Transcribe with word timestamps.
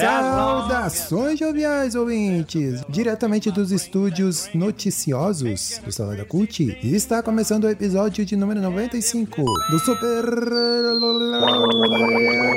Saudações 0.00 1.38
joviais 1.38 1.94
ouvintes! 1.94 2.80
Diretamente 2.88 3.50
dos 3.50 3.70
estúdios 3.70 4.48
noticiosos 4.54 5.78
do 5.84 5.92
Salada 5.92 6.24
Cult, 6.24 6.78
está 6.82 7.22
começando 7.22 7.64
o 7.64 7.68
episódio 7.68 8.24
de 8.24 8.34
número 8.34 8.62
95 8.62 9.44
do 9.70 9.78
Super 9.78 10.24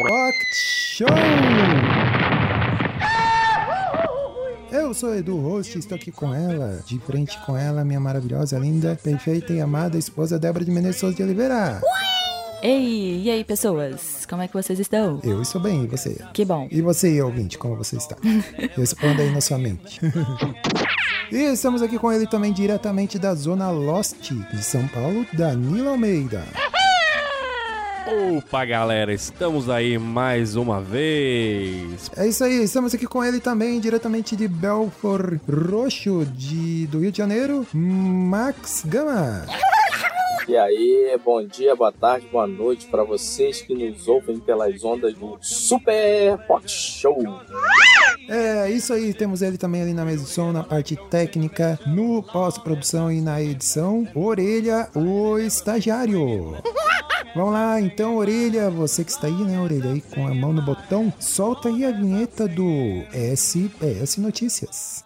Pocket 0.07 0.53
Show! 0.95 1.07
Eu 4.71 4.93
sou 4.93 5.13
Edu 5.13 5.35
Host, 5.35 5.77
estou 5.77 5.97
aqui 5.97 6.13
com 6.13 6.33
ela, 6.33 6.81
de 6.85 6.97
frente 6.99 7.37
com 7.45 7.57
ela, 7.57 7.83
minha 7.83 7.99
maravilhosa, 7.99 8.57
linda, 8.57 8.97
perfeita 9.03 9.51
e 9.51 9.59
amada 9.59 9.97
esposa 9.97 10.39
Débora 10.39 10.63
de 10.63 10.71
Menezes 10.71 11.01
Souza 11.01 11.17
de 11.17 11.23
Oliveira. 11.23 11.81
Ei, 12.65 13.23
e 13.25 13.29
aí, 13.29 13.43
pessoas? 13.43 14.25
Como 14.25 14.41
é 14.41 14.47
que 14.47 14.53
vocês 14.53 14.79
estão? 14.79 15.19
Eu 15.21 15.41
estou 15.41 15.59
bem, 15.59 15.83
e 15.83 15.87
você? 15.87 16.17
Que 16.31 16.45
bom. 16.45 16.65
E 16.71 16.81
você, 16.81 17.21
ouvinte, 17.21 17.57
como 17.57 17.75
você 17.75 17.97
está? 17.97 18.15
Responda 18.77 19.21
aí 19.21 19.31
na 19.31 19.41
sua 19.41 19.57
mente. 19.57 19.99
e 21.29 21.39
estamos 21.51 21.81
aqui 21.81 21.99
com 21.99 22.09
ele 22.09 22.25
também 22.25 22.53
diretamente 22.53 23.19
da 23.19 23.35
Zona 23.35 23.69
Lost 23.69 24.31
de 24.31 24.63
São 24.63 24.87
Paulo, 24.87 25.27
Danilo 25.33 25.89
Almeida. 25.89 26.45
Opa, 28.37 28.63
galera, 28.63 29.13
estamos 29.13 29.69
aí 29.69 29.97
mais 29.97 30.55
uma 30.55 30.79
vez. 30.79 32.09
É 32.15 32.25
isso 32.25 32.45
aí, 32.45 32.63
estamos 32.63 32.95
aqui 32.95 33.05
com 33.05 33.21
ele 33.21 33.41
também 33.41 33.77
diretamente 33.81 34.37
de 34.37 34.47
Belfort 34.47 35.37
Roxo, 35.49 36.25
de, 36.33 36.87
do 36.87 36.99
Rio 36.99 37.11
de 37.11 37.17
Janeiro, 37.17 37.67
Max 37.73 38.83
Gama. 38.87 39.45
E 40.45 40.57
aí, 40.57 41.17
bom 41.23 41.41
dia, 41.45 41.73
boa 41.73 41.91
tarde, 41.91 42.27
boa 42.29 42.45
noite 42.45 42.87
para 42.87 43.03
vocês 43.03 43.61
que 43.61 43.73
nos 43.73 44.09
ouvem 44.09 44.39
pelas 44.39 44.83
ondas 44.83 45.13
do 45.13 45.37
Super 45.39 46.37
Pot 46.45 46.69
Show. 46.69 47.17
É, 48.27 48.69
isso 48.69 48.91
aí, 48.91 49.13
temos 49.13 49.41
ele 49.41 49.57
também 49.57 49.81
ali 49.81 49.93
na 49.93 50.03
mesa 50.03 50.25
de 50.25 50.29
som, 50.29 50.51
na 50.51 50.63
parte 50.63 50.97
técnica, 51.09 51.79
no 51.87 52.21
pós-produção 52.21 53.09
e 53.09 53.21
na 53.21 53.41
edição. 53.41 54.05
Orelha, 54.13 54.89
o 54.93 55.37
estagiário. 55.39 56.57
Vamos 57.35 57.53
lá, 57.53 57.79
então, 57.79 58.17
Orelha, 58.17 58.69
você 58.69 59.03
que 59.03 59.11
está 59.11 59.27
aí, 59.27 59.33
né, 59.33 59.59
Orelha, 59.59 59.91
aí 59.91 60.01
com 60.01 60.27
a 60.27 60.33
mão 60.35 60.51
no 60.51 60.61
botão, 60.61 61.11
solta 61.19 61.69
aí 61.69 61.85
a 61.85 61.91
vinheta 61.91 62.47
do 62.47 63.03
SPS 63.13 64.17
Notícias. 64.17 65.03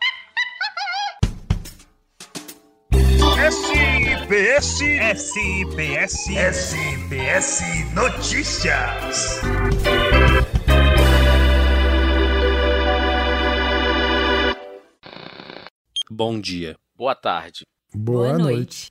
SPS, 3.38 4.82
SPS, 5.14 6.26
SPS 6.26 7.62
Notícias! 7.94 9.42
Bom 16.10 16.42
dia. 16.42 16.76
Boa 16.98 17.14
tarde. 17.14 17.62
Boa, 17.94 18.34
Boa 18.34 18.38
noite. 18.40 18.90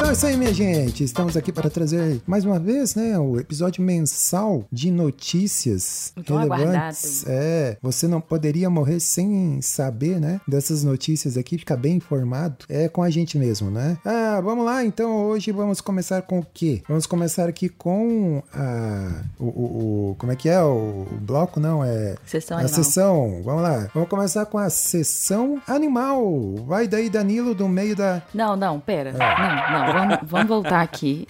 Então 0.00 0.08
é 0.08 0.12
isso 0.14 0.26
aí, 0.26 0.36
minha 0.36 0.52
gente. 0.54 1.04
Estamos 1.04 1.36
aqui 1.36 1.52
para 1.52 1.68
trazer 1.68 2.22
mais 2.26 2.42
uma 2.46 2.58
vez, 2.58 2.94
né, 2.94 3.18
o 3.18 3.38
episódio 3.38 3.82
mensal 3.84 4.64
de 4.72 4.90
notícias 4.90 6.12
Tão 6.24 6.38
relevantes. 6.38 7.24
É, 7.28 7.76
você 7.82 8.08
não 8.08 8.18
poderia 8.20 8.70
morrer 8.70 8.98
sem 8.98 9.60
saber, 9.60 10.18
né, 10.18 10.40
dessas 10.48 10.82
notícias 10.82 11.36
aqui, 11.36 11.58
ficar 11.58 11.76
bem 11.76 11.96
informado. 11.96 12.56
É 12.68 12.88
com 12.88 13.02
a 13.02 13.10
gente 13.10 13.36
mesmo, 13.36 13.70
né? 13.70 13.98
Ah, 14.04 14.40
vamos 14.42 14.64
lá. 14.64 14.82
Então 14.84 15.26
hoje 15.26 15.52
vamos 15.52 15.82
começar 15.82 16.22
com 16.22 16.38
o 16.40 16.46
quê? 16.54 16.82
Vamos 16.88 17.06
começar 17.06 17.46
aqui 17.48 17.68
com 17.68 18.42
a 18.54 19.22
o, 19.38 19.44
o- 19.44 20.10
o- 20.12 20.14
como 20.18 20.32
é 20.32 20.36
que 20.36 20.48
é 20.48 20.62
o, 20.62 21.06
o 21.12 21.18
bloco? 21.20 21.60
Não 21.60 21.84
é 21.84 22.16
Sessão 22.24 22.56
a 22.56 22.60
animal. 22.62 22.82
sessão. 22.84 23.42
Vamos 23.44 23.62
lá. 23.62 23.88
Vamos 23.94 24.08
começar 24.08 24.46
com 24.46 24.56
a 24.58 24.70
sessão 24.70 25.60
animal. 25.68 26.54
Vai 26.66 26.88
daí, 26.88 27.10
Danilo, 27.10 27.54
do 27.54 27.68
meio 27.68 27.94
da 27.94 28.22
Não, 28.34 28.56
não, 28.56 28.80
pera. 28.80 29.14
Ah. 29.20 29.70
Não, 29.70 29.86
não, 29.86 29.89
vamos, 29.92 30.18
vamos 30.22 30.48
voltar 30.48 30.80
aqui. 30.80 31.26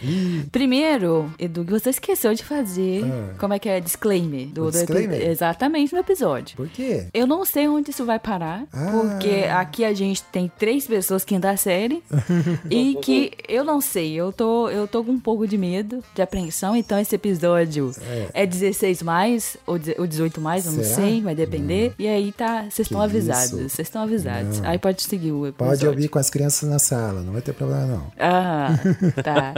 Primeiro, 0.53 1.33
Edu, 1.39 1.65
que 1.65 1.71
você 1.73 1.91
esqueceu 1.91 2.35
de 2.35 2.45
fazer. 2.45 3.05
Ah. 3.05 3.35
Como 3.39 3.55
é 3.55 3.59
que 3.59 3.69
é? 3.69 3.81
Disclaimer. 3.81 4.47
Do, 4.49 4.63
O 4.63 4.65
do 4.67 4.73
disclaimer? 4.73 5.21
exatamente 5.29 5.93
no 5.93 6.01
episódio. 6.01 6.57
Por 6.57 6.69
quê? 6.69 7.07
Eu 7.15 7.27
não 7.27 7.45
sei 7.45 7.69
onde 7.69 7.91
isso 7.91 8.05
vai 8.05 8.19
parar, 8.19 8.65
Ah. 8.73 8.91
porque 8.93 9.45
aqui 9.51 9.85
a 9.85 9.93
gente 9.95 10.23
tem 10.25 10.51
três 10.59 10.87
pessoas 10.87 11.25
quinta 11.25 11.57
série 11.57 12.03
e 12.71 12.97
que 13.03 13.33
eu 13.49 13.65
não 13.65 13.81
sei, 13.81 14.13
eu 14.15 14.33
tô, 14.33 14.69
eu 14.69 14.87
tô 14.89 15.03
com 15.05 15.13
um 15.13 15.21
pouco 15.21 15.47
de 15.47 15.57
medo, 15.59 16.03
de 16.15 16.23
apreensão, 16.23 16.77
então 16.77 16.99
esse 16.99 17.15
episódio 17.15 17.93
é, 18.35 18.47
16 18.47 19.03
mais 19.03 19.57
ou 19.67 19.79
ou 19.99 20.07
18 20.07 20.41
mais, 20.41 20.67
eu 20.67 20.73
não 20.73 20.83
Será? 20.85 20.97
sei, 20.97 21.23
vai 21.23 21.35
depender. 21.35 21.93
E 21.99 22.07
aí 22.07 22.33
tá, 22.33 22.63
vocês 22.71 22.87
estão 22.87 23.01
avisados, 23.01 23.51
vocês 23.51 23.81
estão 23.89 24.03
avisados. 24.03 24.61
Não. 24.61 24.69
Aí 24.69 24.79
pode 24.79 25.03
seguir 25.03 25.33
o 25.33 25.47
episódio. 25.47 25.71
Pode 25.79 25.87
ouvir 25.87 26.09
com 26.09 26.19
as 26.19 26.29
crianças 26.29 26.69
na 26.69 26.79
sala, 26.79 27.23
não 27.23 27.33
vai 27.33 27.43
ter 27.43 27.53
problema 27.53 27.87
não. 27.87 28.07
Ah, 28.19 28.50
tá. 29.23 29.55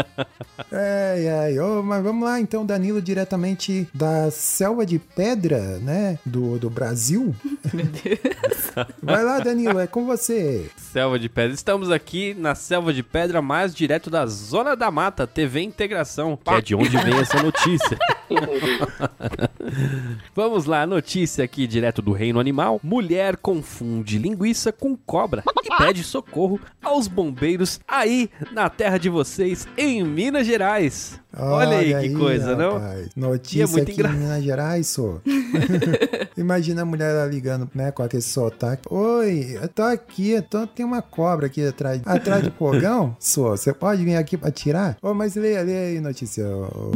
Ai, 0.70 1.28
ai, 1.28 1.58
ô, 1.58 1.82
mas 1.82 2.02
vamos 2.02 2.24
lá 2.24 2.40
então, 2.40 2.64
Danilo, 2.64 3.00
diretamente 3.00 3.88
da 3.94 4.30
selva 4.30 4.84
de 4.84 4.98
pedra, 4.98 5.78
né, 5.78 6.18
do, 6.24 6.58
do 6.58 6.70
Brasil. 6.70 7.34
Meu 7.72 7.86
Deus. 7.86 8.72
Vai 9.02 9.22
lá, 9.22 9.38
Danilo, 9.40 9.78
é 9.78 9.86
com 9.86 10.06
você. 10.06 10.70
Selva 10.76 11.18
de 11.18 11.28
Pedra. 11.28 11.54
Estamos 11.54 11.90
aqui 11.90 12.34
na 12.34 12.54
Selva 12.54 12.92
de 12.92 13.02
Pedra, 13.02 13.42
mais 13.42 13.74
direto 13.74 14.10
da 14.10 14.26
Zona 14.26 14.74
da 14.74 14.90
Mata, 14.90 15.26
TV 15.26 15.60
Integração, 15.60 16.36
que 16.36 16.50
é 16.50 16.60
de 16.60 16.74
onde 16.74 16.96
vem 16.98 17.18
essa 17.18 17.42
notícia. 17.42 17.98
Vamos 20.34 20.64
lá, 20.64 20.86
notícia 20.86 21.44
aqui 21.44 21.66
direto 21.66 22.02
do 22.02 22.12
reino 22.12 22.40
animal. 22.40 22.80
Mulher 22.82 23.36
confunde 23.36 24.18
linguiça 24.18 24.72
com 24.72 24.96
cobra 24.96 25.42
e 25.64 25.76
pede 25.76 26.02
socorro 26.02 26.60
aos 26.82 27.06
bombeiros 27.06 27.80
aí 27.86 28.28
na 28.52 28.68
terra 28.68 28.98
de 28.98 29.08
vocês, 29.08 29.68
em 29.76 30.04
Minas 30.04 30.46
Gerais. 30.46 31.21
Olha, 31.38 31.98
aí 31.98 32.08
que 32.10 32.14
coisa, 32.14 32.54
não? 32.56 32.74
rapaz. 32.74 33.08
E 33.16 33.20
Notícia 33.20 33.62
é 33.64 33.66
muito 33.66 33.82
aqui 33.90 33.92
engra- 34.00 34.10
em 34.10 34.16
Minas 34.18 34.42
Gerais, 34.44 34.86
só. 34.86 35.18
Imagina 36.36 36.82
a 36.82 36.84
mulher 36.84 37.12
lá 37.12 37.26
ligando, 37.26 37.68
né, 37.74 37.90
com 37.90 38.02
aquele 38.02 38.22
sotaque. 38.22 38.82
Oi, 38.90 39.58
eu 39.60 39.68
tô 39.68 39.82
aqui, 39.82 40.30
eu 40.32 40.42
tô- 40.42 40.66
tem 40.66 40.84
uma 40.84 41.02
cobra 41.02 41.46
aqui 41.46 41.66
atrás, 41.66 42.00
atrás 42.04 42.42
do 42.42 42.50
fogão, 42.56 43.16
só. 43.20 43.50
Você 43.50 43.72
pode 43.72 44.04
vir 44.04 44.16
aqui 44.16 44.36
pra 44.36 44.50
tirar? 44.50 44.96
Ô, 45.02 45.14
mas 45.14 45.34
lê, 45.34 45.62
lê 45.62 45.76
aí 45.76 46.00
notícia, 46.00 46.44
ô, 46.46 46.64
ô, 46.64 46.92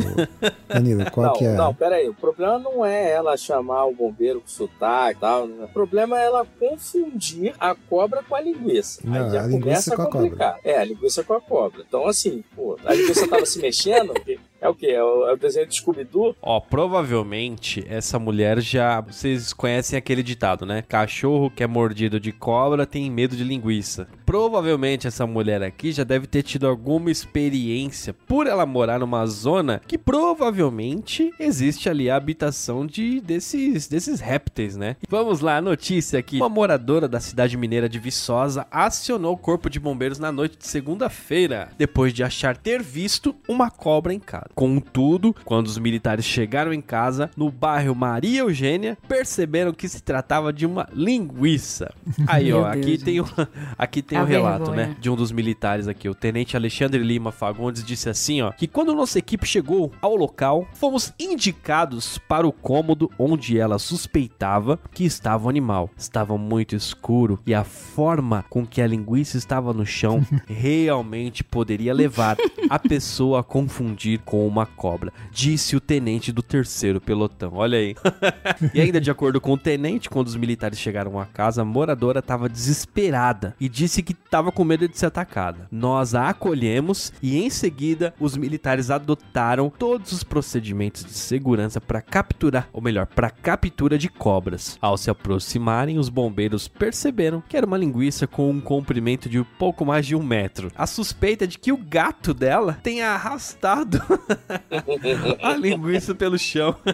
Danilo, 0.69 1.11
qual 1.11 1.27
não, 1.29 1.33
que 1.35 1.45
é? 1.45 1.53
não, 1.55 1.75
pera 1.75 1.97
aí. 1.97 2.09
O 2.09 2.15
problema 2.15 2.59
não 2.59 2.85
é 2.85 3.11
ela 3.11 3.37
chamar 3.37 3.85
o 3.87 3.95
bombeiro 3.95 4.41
com 4.41 4.49
sotaque 4.49 5.19
e 5.19 5.21
tal. 5.21 5.47
né? 5.47 5.65
O 5.65 5.69
problema 5.69 6.19
é 6.21 6.25
ela 6.27 6.47
confundir 6.59 7.55
a 7.59 7.75
cobra 7.75 8.23
com 8.23 8.35
a 8.35 8.41
linguiça. 8.41 9.01
Não, 9.05 9.25
aí 9.27 9.31
já 9.31 9.43
a 9.43 9.47
linguiça 9.47 9.91
começa 9.91 9.97
com 9.97 10.03
a 10.03 10.05
a 10.07 10.11
complicar. 10.11 10.59
É, 10.65 10.79
a 10.79 10.85
linguiça 10.85 11.25
com 11.25 11.35
a 11.35 11.41
cobra. 11.41 11.83
Então, 11.87 12.07
assim, 12.07 12.43
pô, 12.55 12.79
a 12.85 12.95
linguiça 12.95 13.29
tava 13.29 13.45
se 13.47 13.59
mexendo. 13.59 14.13
Porque 14.27 14.41
É 14.61 14.69
o 14.69 14.75
quê? 14.75 14.87
É 14.87 15.03
o, 15.03 15.27
é 15.29 15.33
o 15.33 15.37
desenho 15.37 15.67
de 15.67 15.75
Scooby-Doo? 15.75 16.35
Ó, 16.41 16.61
provavelmente 16.61 17.85
essa 17.89 18.19
mulher 18.19 18.61
já. 18.61 19.01
Vocês 19.01 19.53
conhecem 19.53 19.99
aquele 19.99 20.23
ditado, 20.23 20.65
né? 20.65 20.83
Cachorro 20.83 21.51
que 21.51 21.63
é 21.63 21.67
mordido 21.67 22.19
de 22.19 22.33
cobra 22.33 22.87
tem 22.87 23.11
medo 23.11 23.37
de 23.37 23.45
linguiça. 23.45 24.09
Provavelmente 24.25 25.07
essa 25.07 25.27
mulher 25.27 25.63
aqui 25.63 25.93
já 25.93 26.05
deve 26.05 26.27
ter 26.27 26.43
tido 26.43 26.67
alguma 26.67 27.11
experiência 27.11 28.13
por 28.13 28.47
ela 28.47 28.67
morar 28.67 28.99
numa 28.99 29.25
zona 29.27 29.81
que 29.87 29.97
provavelmente 29.97 31.33
existe 31.39 31.89
ali 31.89 32.11
a 32.11 32.17
habitação 32.17 32.87
de 32.87 33.21
desses, 33.21 33.87
desses 33.87 34.21
répteis, 34.21 34.77
né? 34.77 34.97
Vamos 35.09 35.41
lá, 35.41 35.61
notícia 35.61 36.19
aqui. 36.19 36.37
Uma 36.37 36.49
moradora 36.49 37.07
da 37.07 37.21
cidade 37.21 37.57
mineira 37.57 37.89
de 37.89 37.99
Viçosa 37.99 38.67
acionou 38.71 39.35
o 39.35 39.39
corpo 39.39 39.71
de 39.71 39.79
bombeiros 39.79 40.19
na 40.19 40.33
noite 40.33 40.59
de 40.59 40.67
segunda-feira, 40.67 41.69
depois 41.79 42.13
de 42.13 42.25
achar 42.25 42.57
ter 42.57 42.83
visto 42.83 43.35
uma 43.49 43.71
cobra 43.71 44.13
em 44.13 44.19
casa. 44.19 44.46
Contudo, 44.55 45.35
quando 45.45 45.67
os 45.67 45.79
militares 45.79 46.25
chegaram 46.25 46.73
em 46.73 46.81
casa, 46.81 47.31
no 47.37 47.51
bairro 47.51 47.95
Maria 47.95 48.41
Eugênia, 48.41 48.97
perceberam 49.09 49.73
que 49.73 49.89
se 49.89 50.03
tratava 50.03 50.53
de 50.53 50.67
uma 50.67 50.89
linguiça. 50.93 51.93
Aí, 52.27 52.53
ó, 52.53 52.65
aqui 52.67 52.97
Deus, 52.97 53.03
tem, 53.03 53.21
um, 53.21 53.25
aqui 53.77 54.03
tem 54.03 54.19
A 54.19 54.23
um 54.23 54.27
relato, 54.27 54.67
vergonha. 54.67 54.89
né, 54.89 54.97
de 55.01 55.11
um 55.11 55.17
dos 55.17 55.33
militares 55.33 55.89
aqui. 55.89 56.09
O 56.09 56.15
tenente 56.15 56.57
Alexandre 56.57 57.03
Lima 57.03 57.33
Fagundes 57.33 57.85
disse 57.85 58.09
assim, 58.09 58.43
ó, 58.43 58.51
que 58.53 58.67
quando 58.67 58.95
nossa 58.95 59.19
equipe 59.19 59.47
chegou 59.47 59.93
ao 60.01 60.17
local, 60.17 60.67
fomos 60.75 61.13
indicados 61.19 62.19
para 62.19 62.47
o 62.47 62.53
cômodo 62.53 63.11
onde 63.19 63.59
ela 63.59 63.79
suspeitava 63.79 64.79
que 64.93 65.05
estava 65.05 65.47
o 65.47 65.49
animal. 65.49 65.91
Estava 65.97 66.37
muito 66.37 66.75
escuro 66.75 67.39
e 67.47 67.55
a 67.55 67.65
forma 67.65 68.45
com 68.51 68.67
que 68.67 68.81
a 68.83 68.87
linguiça 68.87 69.37
estava 69.37 69.73
no 69.73 69.87
chão 69.87 70.25
realmente 70.47 71.45
poderia 71.45 71.95
levar 71.95 72.37
a 72.69 72.79
pessoa 72.79 73.41
a 73.41 73.43
confundir 73.45 74.21
com 74.25 74.36
uma 74.45 74.67
cobra, 74.67 75.13
disse 75.31 75.77
o 75.77 75.81
tenente 75.81 76.33
do 76.33 76.43
terceiro 76.43 77.01
pelotão. 77.01 77.53
Olha 77.55 77.79
aí. 77.79 77.95
e 78.75 78.81
ainda 78.81 79.01
de 79.01 79.11
acordo 79.11 79.41
com 79.41 79.53
o 79.53 79.59
tenente, 79.59 80.11
quando 80.11 80.27
os 80.27 80.35
militares 80.35 80.79
chegaram 80.79 81.21
à 81.21 81.27
casa, 81.27 81.63
a 81.63 81.65
moradora 81.65 82.19
estava 82.19 82.49
desesperada 82.49 83.55
e 83.61 83.69
disse 83.69 84.03
que 84.03 84.13
estava 84.13 84.51
com 84.51 84.65
medo 84.65 84.89
de 84.89 84.99
ser 84.99 85.07
atacada. 85.07 85.69
Nós 85.71 86.15
a 86.15 86.29
acolhemos 86.31 87.13
e 87.23 87.39
em 87.39 87.49
seguida 87.51 88.13
os 88.19 88.37
militares 88.37 88.91
adotaram 88.91 89.71
todos 89.71 90.11
os 90.13 90.25
procedimentos 90.25 91.05
de 91.05 91.13
segurança 91.13 91.81
para 91.81 92.03
capturar, 92.03 92.69
ou 92.73 92.83
melhor, 92.83 93.07
para 93.07 93.31
captura 93.31 93.97
de 93.99 94.09
cobras. 94.09 94.79
Ao 94.81 94.97
se 94.97 95.11
aproximarem, 95.11 95.99
os 95.99 96.09
bombeiros 96.09 96.67
perceberam 96.67 97.43
que 97.49 97.57
era 97.57 97.67
uma 97.67 97.79
linguiça 97.79 98.27
com 98.27 98.51
um 98.51 98.61
comprimento 98.61 99.29
de 99.29 99.43
pouco 99.59 99.85
mais 99.85 100.07
de 100.07 100.17
um 100.17 100.23
metro. 100.23 100.71
A 100.77 100.87
suspeita 100.87 101.47
de 101.47 101.59
que 101.59 101.73
o 101.73 101.77
gato 101.77 102.33
dela 102.33 102.79
tenha 102.83 103.11
arrastado 103.11 104.03
a 105.43 105.55
linguiça 105.55 106.15
pelo 106.15 106.39
chão. 106.39 106.75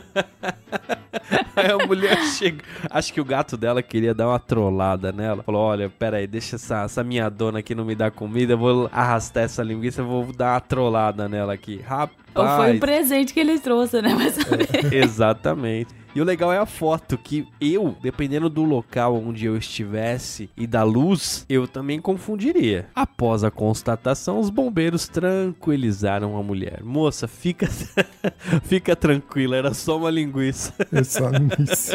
Aí 1.55 1.70
a 1.70 1.87
mulher 1.87 2.17
chega. 2.25 2.64
Acho 2.90 3.12
que 3.12 3.20
o 3.20 3.25
gato 3.25 3.56
dela 3.56 3.82
queria 3.82 4.14
dar 4.14 4.29
uma 4.29 4.38
trollada 4.38 5.12
nela. 5.12 5.43
Falou: 5.43 5.62
Olha, 5.62 5.90
pera 5.90 6.17
aí, 6.17 6.26
deixa 6.26 6.56
essa, 6.56 6.82
essa 6.84 7.05
minha 7.05 7.29
dona 7.29 7.58
aqui 7.58 7.75
não 7.75 7.84
me 7.84 7.94
dar 7.94 8.11
comida. 8.11 8.55
Eu 8.55 8.58
vou 8.58 8.90
arrastar 8.93 9.44
essa 9.44 9.62
linguiça, 9.62 10.02
vou 10.02 10.32
dar 10.32 10.55
uma 10.55 10.61
trollada 10.61 11.29
nela 11.29 11.52
aqui. 11.52 11.81
Rapaz. 11.81 12.17
Ou 12.34 12.46
foi 12.56 12.76
um 12.76 12.79
presente 12.81 13.35
que 13.35 13.40
ele 13.40 13.58
trouxe, 13.58 14.00
né? 14.00 14.14
Mas 14.14 14.38
Exatamente. 14.90 15.94
E 16.14 16.20
o 16.20 16.25
legal 16.25 16.53
é 16.53 16.59
a 16.59 16.67
foto, 16.67 17.17
que 17.17 17.49
eu, 17.59 17.97
dependendo 18.03 18.50
do 18.50 18.62
local 18.62 19.17
onde 19.17 19.47
eu 19.47 19.56
estivesse 19.56 20.50
e 20.55 20.67
da 20.67 20.82
luz, 20.82 21.47
eu 21.49 21.67
também 21.67 22.00
confundiria. 22.00 22.87
Após 22.94 23.43
a 23.43 23.50
constatação, 23.50 24.38
os 24.38 24.50
bombeiros 24.50 25.09
tranquilizaram 25.09 26.37
a 26.37 26.43
mulher. 26.43 26.82
Moça, 26.82 27.26
fica, 27.26 27.67
fica 28.64 28.94
tranquila, 28.94 29.56
era 29.56 29.73
só 29.73 29.97
uma 29.97 30.11
linguiça. 30.11 30.75
É 30.93 31.03
só 31.03 31.31
nisso. 31.31 31.93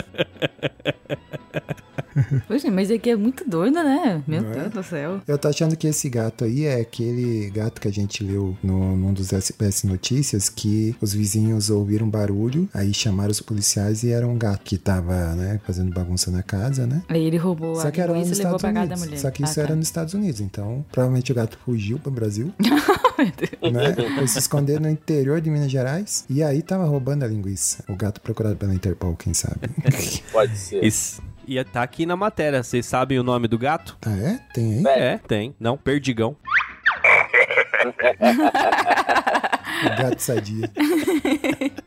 Poxa, 2.47 2.69
mas 2.71 2.89
aqui 2.91 3.09
é 3.09 3.15
muito 3.15 3.47
doido, 3.47 3.75
né? 3.75 4.21
Meu 4.27 4.41
Não 4.41 4.51
é? 4.51 4.53
Deus 4.55 4.69
do 4.71 4.83
céu. 4.83 5.21
Eu 5.27 5.37
tô 5.37 5.47
achando 5.47 5.75
que 5.75 5.87
esse 5.87 6.09
gato 6.09 6.43
aí 6.45 6.65
é 6.65 6.81
aquele 6.81 7.49
gato 7.49 7.79
que 7.81 7.87
a 7.87 7.91
gente 7.91 8.23
leu 8.23 8.57
no, 8.63 8.95
num 8.95 9.13
dos 9.13 9.31
SPS 9.33 9.83
Notícias 9.85 10.49
que 10.49 10.95
os 11.01 11.13
vizinhos 11.13 11.69
ouviram 11.69 12.09
barulho, 12.09 12.67
aí 12.73 12.93
chamaram 12.93 13.31
os 13.31 13.41
policiais 13.41 14.03
e 14.03 14.09
era 14.11 14.27
um 14.27 14.37
gato 14.37 14.61
que 14.63 14.77
tava, 14.77 15.35
né, 15.35 15.59
fazendo 15.65 15.93
bagunça 15.93 16.31
na 16.31 16.41
casa, 16.43 16.85
né? 16.87 17.01
Aí 17.09 17.23
ele 17.23 17.37
roubou 17.37 17.75
Só 17.75 17.87
a 17.87 17.91
que 17.91 18.01
era 18.01 18.11
lá 18.11 18.17
nos 18.19 18.27
linguiça 18.29 18.41
e 18.41 18.45
levou 18.45 18.57
Estados 18.57 18.81
Unidos. 18.81 18.99
mulher. 19.05 19.17
Só 19.19 19.31
que 19.31 19.43
isso 19.43 19.59
Ah, 19.59 19.63
era 19.63 19.69
tá. 19.69 19.75
nos 19.75 19.87
Estados 19.87 20.13
Unidos. 20.13 20.41
Então, 20.41 20.85
provavelmente 20.91 21.31
o 21.31 21.35
gato 21.35 21.57
fugiu 21.63 21.99
pro 21.99 22.11
Brasil, 22.11 22.53
né? 23.71 23.95
Foi 24.15 24.27
se 24.27 24.39
esconder 24.39 24.79
no 24.79 24.89
interior 24.89 25.41
de 25.41 25.49
Minas 25.49 25.71
Gerais. 25.71 26.25
E 26.29 26.43
aí 26.43 26.61
tava 26.61 26.85
roubando 26.85 27.23
a 27.23 27.27
linguiça. 27.27 27.83
O 27.87 27.95
gato 27.95 28.21
procurado 28.21 28.55
pela 28.55 28.73
Interpol, 28.73 29.15
quem 29.15 29.33
sabe? 29.33 29.69
Pode 30.31 30.57
ser. 30.57 30.83
Isso. 30.83 31.21
E 31.47 31.63
tá 31.63 31.81
aqui 31.81 32.05
na 32.05 32.17
matéria. 32.17 32.61
Vocês 32.61 32.85
sabem 32.85 33.17
o 33.17 33.23
nome 33.23 33.47
do 33.47 33.57
gato? 33.57 33.97
ah, 34.05 34.11
é? 34.11 34.39
Tem 34.53 34.85
aí? 34.85 34.85
É, 34.85 35.17
tem. 35.17 35.55
Não, 35.59 35.77
Perdigão. 35.77 36.35
O 39.77 39.89
gato 39.95 40.19
sadia. 40.19 40.71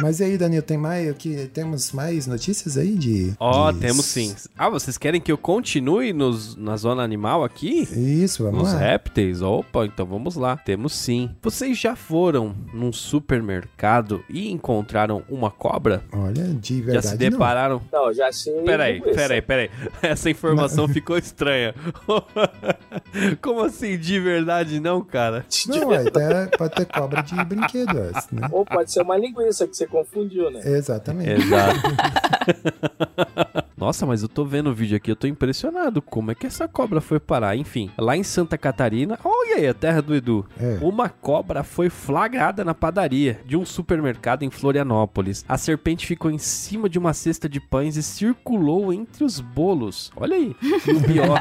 Mas 0.00 0.20
e 0.20 0.24
aí, 0.24 0.38
Danilo, 0.38 0.62
tem 0.62 0.78
mais 0.78 1.08
aqui? 1.08 1.50
Temos 1.52 1.92
mais 1.92 2.26
notícias 2.26 2.76
aí 2.76 2.94
de. 2.94 3.32
Ó, 3.40 3.70
de- 3.72 3.80
temos 3.80 4.04
sim. 4.06 4.34
Ah, 4.56 4.68
vocês 4.68 4.96
querem 4.96 5.20
que 5.20 5.30
eu 5.32 5.38
continue 5.38 6.12
nos, 6.12 6.54
na 6.56 6.76
zona 6.76 7.02
animal 7.02 7.42
aqui? 7.44 7.82
Isso, 7.92 8.44
vamos 8.44 8.62
Nos 8.62 8.72
lá. 8.72 8.78
répteis? 8.78 9.42
Opa, 9.42 9.84
então 9.86 10.06
vamos 10.06 10.36
lá. 10.36 10.56
Temos 10.56 10.94
sim. 10.94 11.30
Vocês 11.42 11.76
já 11.78 11.96
foram 11.96 12.54
num 12.72 12.92
supermercado 12.92 14.22
e 14.30 14.50
encontraram 14.50 15.22
uma 15.28 15.50
cobra? 15.50 16.02
Olha, 16.12 16.44
de 16.44 16.78
já 16.78 16.84
verdade. 16.84 17.06
se 17.06 17.12
não. 17.12 17.18
depararam? 17.18 17.82
Não, 17.92 18.12
já 18.14 18.28
achei. 18.28 18.52
Peraí, 18.62 19.00
peraí, 19.00 19.42
peraí. 19.42 19.70
Essa 20.02 20.30
informação 20.30 20.86
ficou 20.86 21.18
estranha. 21.18 21.74
Como 23.42 23.62
assim, 23.62 23.98
de 23.98 24.20
verdade 24.20 24.80
não, 24.80 25.00
cara? 25.02 25.44
Não, 25.66 25.88
ué, 25.88 26.04
até 26.08 26.46
pode 26.56 26.74
ter 26.74 26.86
cobra 26.86 27.22
de 27.22 27.34
brinquedo, 27.44 27.94
né? 28.32 28.48
Ou 28.52 28.64
pode 28.64 28.92
ser 28.92 29.02
uma 29.02 29.16
linguiça 29.16 29.66
que 29.66 29.76
você 29.76 29.86
confundiu, 29.88 30.50
né? 30.50 30.60
Exatamente. 30.64 31.42
Exato. 31.42 31.80
Nossa, 33.76 34.04
mas 34.04 34.22
eu 34.22 34.28
tô 34.28 34.44
vendo 34.44 34.70
o 34.70 34.74
vídeo 34.74 34.96
aqui, 34.96 35.10
eu 35.10 35.16
tô 35.16 35.26
impressionado. 35.28 36.02
Como 36.02 36.32
é 36.32 36.34
que 36.34 36.46
essa 36.46 36.66
cobra 36.66 37.00
foi 37.00 37.20
parar? 37.20 37.56
Enfim, 37.56 37.90
lá 37.96 38.16
em 38.16 38.24
Santa 38.24 38.58
Catarina, 38.58 39.16
olha 39.24 39.56
aí 39.56 39.68
a 39.68 39.74
terra 39.74 40.02
do 40.02 40.14
Edu. 40.16 40.44
É. 40.60 40.78
Uma 40.82 41.08
cobra 41.08 41.62
foi 41.62 41.88
flagrada 41.88 42.64
na 42.64 42.74
padaria 42.74 43.40
de 43.46 43.56
um 43.56 43.64
supermercado 43.64 44.42
em 44.42 44.50
Florianópolis. 44.50 45.44
A 45.48 45.56
serpente 45.56 46.06
ficou 46.06 46.28
em 46.28 46.38
cima 46.38 46.88
de 46.88 46.98
uma 46.98 47.14
cesta 47.14 47.48
de 47.48 47.60
pães 47.60 47.96
e 47.96 48.02
circulou 48.02 48.92
entre 48.92 49.22
os 49.22 49.38
bolos. 49.38 50.10
Olha 50.16 50.34
aí. 50.36 50.56
E 50.60 50.90
o 50.92 51.00
pior. 51.02 51.38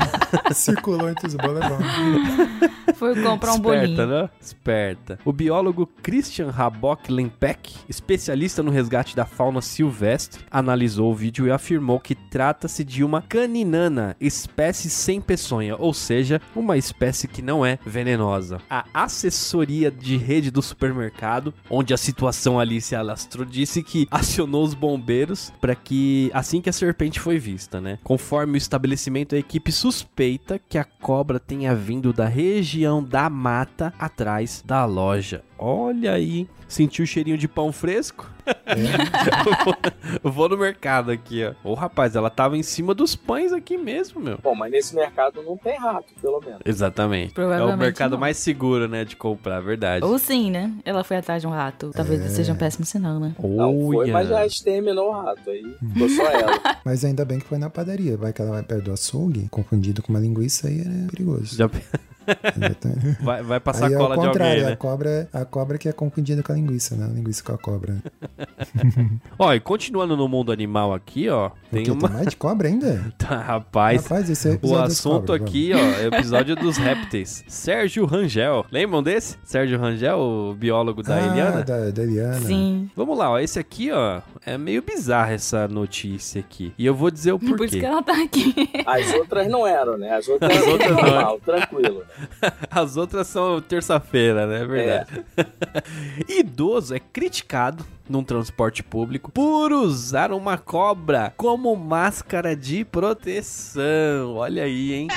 Circulou 0.54 1.10
entre 1.10 1.28
os 1.28 1.36
bolos, 1.36 1.60
é 1.62 1.70
bom. 1.70 1.78
Foi 2.96 3.22
comprar 3.22 3.52
um 3.52 3.56
Esperta, 3.56 3.88
bolinho. 3.88 4.08
né? 4.08 4.30
Esperta. 4.40 5.20
O 5.26 5.32
biólogo 5.34 5.88
Christian 6.02 6.50
Rabok 6.50 7.12
Lempek, 7.12 7.76
especialista 7.90 8.37
no 8.64 8.72
resgate 8.72 9.16
da 9.16 9.26
fauna 9.26 9.62
silvestre, 9.62 10.44
analisou 10.50 11.12
o 11.12 11.16
vídeo 11.16 11.48
e 11.48 11.52
afirmou 11.52 12.00
que 12.00 12.16
trata-se 12.16 12.84
de 12.84 13.04
uma 13.04 13.22
caninana, 13.22 14.16
espécie 14.20 14.90
sem 14.90 15.20
peçonha, 15.20 15.76
ou 15.76 15.94
seja, 15.94 16.42
uma 16.56 16.78
espécie 16.78 17.28
que 17.28 17.42
não 17.42 17.66
é 17.66 17.80
venenosa. 17.86 18.62
A 18.70 18.86
assessoria 18.94 19.90
de 19.92 20.18
rede 20.18 20.52
do 20.52 20.62
supermercado, 20.62 21.54
onde 21.70 21.94
a 21.94 21.98
situação 21.98 22.60
ali 22.60 22.80
se 22.80 22.96
alastrou, 22.96 23.46
disse 23.46 23.84
que 23.84 24.08
acionou 24.12 24.64
os 24.64 24.74
bombeiros 24.74 25.52
para 25.60 25.76
que 25.76 26.30
assim 26.34 26.62
que 26.62 26.70
a 26.70 26.74
serpente 26.74 27.20
foi 27.20 27.38
vista, 27.38 27.82
né? 27.82 28.00
Conforme 28.04 28.54
o 28.54 28.58
estabelecimento, 28.58 29.36
a 29.36 29.40
equipe 29.40 29.72
suspeita 29.72 30.60
que 30.60 30.78
a 30.78 30.84
cobra 30.84 31.40
tenha 31.40 31.74
vindo 31.76 32.14
da 32.14 32.28
região 32.28 33.04
da 33.04 33.30
mata 33.30 33.94
atrás 33.98 34.64
da 34.66 34.86
loja. 34.86 35.44
Olha 35.58 36.14
aí, 36.14 36.48
sentiu 36.68 37.04
o 37.04 37.08
cheirinho 37.08 37.38
de 37.38 37.48
pão 37.48 37.72
fresco? 37.72 38.30
Eu, 38.48 39.66
vou, 40.24 40.32
vou 40.32 40.50
no 40.50 40.58
mercado 40.58 41.12
aqui, 41.12 41.44
ó. 41.44 41.54
Ô, 41.64 41.74
rapaz, 41.74 42.16
ela 42.16 42.30
tava 42.30 42.58
em 42.58 42.64
cima 42.64 42.94
dos 42.94 43.16
pães 43.16 43.52
aqui 43.52 43.78
mesmo, 43.78 44.22
meu. 44.22 44.38
Bom, 44.42 44.56
mas 44.56 44.72
nesse 44.72 44.96
mercado 44.96 45.42
não 45.44 45.58
tem 45.58 45.78
rato, 45.78 46.14
pelo 46.22 46.40
menos. 46.40 46.62
Exatamente. 46.66 47.40
É 47.40 47.64
o 47.64 47.78
mercado 47.78 48.12
não. 48.12 48.20
mais 48.20 48.38
seguro, 48.38 48.88
né, 48.88 49.06
de 49.06 49.16
comprar, 49.16 49.60
verdade. 49.60 50.06
Ou 50.06 50.18
sim, 50.18 50.52
né? 50.52 50.72
Ela 50.86 51.04
foi 51.04 51.18
atrás 51.18 51.42
de 51.42 51.48
um 51.48 51.52
rato. 51.52 51.92
Talvez 51.94 52.22
seja 52.32 52.54
um 52.54 52.58
péssimo 52.58 52.86
sinal, 52.86 53.20
né? 53.20 53.36
Não 53.40 53.92
foi, 53.92 54.12
mas 54.12 54.28
já 54.28 54.46
exterminou 54.46 55.10
o 55.10 55.12
rato. 55.12 55.50
Aí 55.50 55.76
ficou 55.94 56.10
só 56.10 56.24
ela. 56.24 56.58
Mas 56.86 57.04
ainda 57.04 57.26
bem 57.26 57.40
que 57.40 57.46
foi 57.46 57.58
na 57.58 57.70
padaria. 57.70 58.16
Vai 58.16 58.32
que 58.32 58.42
ela 58.42 58.52
vai 58.52 58.64
perto 58.64 58.86
do 58.86 58.92
açougue, 58.94 59.50
confundido 59.50 60.02
com 60.02 60.14
uma 60.14 60.20
linguiça, 60.20 60.68
aí 60.68 60.82
é 60.82 61.10
perigoso. 61.10 61.56
Já 61.56 61.68
vai, 63.22 63.44
vai 63.44 63.60
passar 63.60 63.88
Aí 63.88 63.94
é 63.94 63.98
cola 63.98 64.18
de 64.18 64.26
contrário, 64.26 64.52
alguém, 64.52 64.66
a 64.66 64.70
né? 64.72 64.76
cobra, 64.76 65.30
a 65.32 65.46
cobra 65.46 65.78
que 65.78 65.88
é 65.88 65.94
confundida 65.94 66.44
com 66.44 66.52
a 66.52 66.56
linguiça, 66.56 66.96
né? 66.96 67.06
A 67.06 67.10
linguiça 67.10 67.44
com 67.44 67.54
a 67.54 67.58
cobra. 67.58 67.98
Ó, 69.38 69.54
e 69.54 69.60
continuando 69.60 70.16
no 70.16 70.28
mundo 70.28 70.52
animal 70.52 70.94
aqui, 70.94 71.30
ó, 71.30 71.50
tem 71.72 71.84
Porque 71.84 71.92
uma... 71.92 72.08
tem 72.08 72.18
mais 72.18 72.28
de 72.28 72.36
cobra 72.36 72.68
ainda? 72.68 73.14
Tá, 73.18 73.42
rapaz, 73.42 74.04
Rapaz, 74.04 74.30
esse 74.30 74.50
é 74.50 74.60
o 74.62 74.76
assunto 74.78 75.28
cobras, 75.28 75.42
aqui, 75.42 75.72
ó, 75.74 75.78
é 75.78 76.06
o 76.06 76.16
episódio 76.16 76.56
dos 76.56 76.78
répteis. 76.78 77.44
Sérgio 77.48 78.06
Rangel. 78.06 78.66
Lembram 78.72 79.04
desse? 79.04 79.38
Sérgio 79.44 79.80
Rangel, 79.80 80.20
o 80.20 80.54
biólogo 80.54 81.04
da 81.04 81.16
ah, 81.16 81.28
Eliana? 81.28 81.64
Da, 81.64 81.90
da 81.90 82.04
Eliana. 82.04 82.40
Sim. 82.42 82.90
Vamos 82.96 83.18
lá, 83.18 83.32
ó, 83.32 83.40
esse 83.40 83.60
aqui, 83.60 83.92
ó, 83.92 84.22
é 84.48 84.58
meio 84.58 84.82
bizarra 84.82 85.34
essa 85.34 85.68
notícia 85.68 86.40
aqui. 86.40 86.74
E 86.78 86.86
eu 86.86 86.96
vou 86.96 87.12
dizer 87.12 87.34
o 87.34 87.38
Por 87.40 87.48
isso 87.48 87.58
porquê. 87.58 87.80
que 87.82 87.86
ela 87.86 88.02
tá 88.02 88.24
aqui. 88.24 88.56
As 88.88 89.14
outras 89.14 89.48
não 89.50 89.68
eram, 89.68 89.98
né? 89.98 90.16
As 90.16 90.26
outras 90.30 90.50
As 90.50 90.58
eram 90.58 90.72
outras 90.72 90.90
não 90.92 91.02
normal, 91.02 91.40
tranquilo. 91.44 92.00
Né? 92.42 92.52
As 92.72 92.96
outras 92.96 93.28
são 93.28 93.60
terça-feira, 93.62 94.48
né? 94.48 94.62
É 94.62 94.66
verdade. 94.66 95.26
Idoso 96.30 96.96
é 96.96 97.00
criticado 97.00 97.86
num 98.10 98.24
transporte 98.24 98.82
público 98.82 99.30
por 99.30 99.74
usar 99.74 100.32
uma 100.32 100.58
cobra 100.58 101.34
como 101.36 101.76
máscara 101.76 102.56
de 102.56 102.86
proteção. 102.86 104.36
Olha 104.36 104.64
aí, 104.64 104.94
hein? 104.94 105.08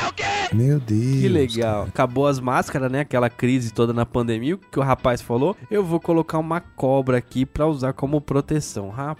Meu 0.52 0.80
Deus. 0.80 1.20
Que 1.20 1.28
legal. 1.28 1.84
Acabou 1.84 2.26
as 2.26 2.40
máscaras, 2.40 2.90
né? 2.90 3.00
Aquela 3.00 3.30
crise 3.30 3.72
toda 3.72 3.92
na 3.92 4.04
pandemia. 4.04 4.56
O 4.56 4.58
que 4.58 4.80
o 4.80 4.82
rapaz 4.82 5.22
falou? 5.22 5.56
Eu 5.70 5.84
vou 5.84 6.00
colocar 6.00 6.38
uma 6.38 6.60
cobra 6.60 7.18
aqui 7.18 7.46
pra 7.46 7.66
usar 7.66 7.92
como 7.92 8.20
proteção. 8.20 8.88
Rapaz. 8.90 9.19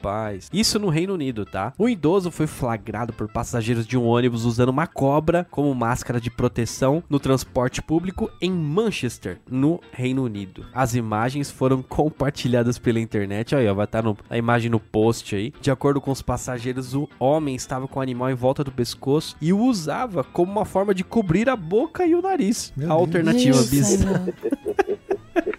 Isso 0.53 0.79
no 0.79 0.89
Reino 0.89 1.15
Unido, 1.15 1.45
tá? 1.45 1.73
O 1.79 1.89
idoso 1.89 2.31
foi 2.31 2.47
flagrado 2.47 3.13
por 3.13 3.29
passageiros 3.29 3.87
de 3.87 3.97
um 3.97 4.07
ônibus 4.07 4.45
usando 4.45 4.71
uma 4.71 4.87
cobra 4.87 5.47
como 5.51 5.75
máscara 5.75 6.21
de 6.21 6.31
proteção 6.31 7.03
no 7.09 7.21
transporte 7.21 7.83
público 7.83 8.31
em 8.41 8.51
Manchester, 8.51 9.39
no 9.49 9.81
Reino 9.93 10.25
Unido. 10.25 10.65
As 10.75 10.95
imagens 10.95 11.51
foram 11.51 11.83
compartilhadas 11.87 12.79
pela 12.79 13.01
internet. 13.01 13.55
Aí, 13.55 13.69
ó, 13.69 13.75
vai 13.75 13.85
estar 13.85 14.03
no, 14.03 14.17
a 14.29 14.37
imagem 14.37 14.71
no 14.71 14.81
post 14.81 15.35
aí. 15.35 15.53
De 15.61 15.71
acordo 15.71 16.01
com 16.01 16.11
os 16.11 16.23
passageiros, 16.23 16.95
o 16.95 17.09
homem 17.19 17.55
estava 17.55 17.87
com 17.87 17.99
o 17.99 18.03
animal 18.03 18.31
em 18.31 18.35
volta 18.35 18.65
do 18.65 18.73
pescoço 18.73 19.37
e 19.41 19.53
o 19.53 19.59
usava 19.59 20.25
como 20.25 20.53
uma 20.53 20.65
forma 20.65 20.95
de 20.95 21.05
cobrir 21.05 21.49
a 21.49 21.57
boca 21.57 22.05
e 22.07 22.15
o 22.15 22.23
nariz. 22.23 22.73
Meu 22.77 22.87
a 22.87 22.97
Deus. 22.97 23.01
alternativa 23.01 23.63
bizarra. 23.71 24.35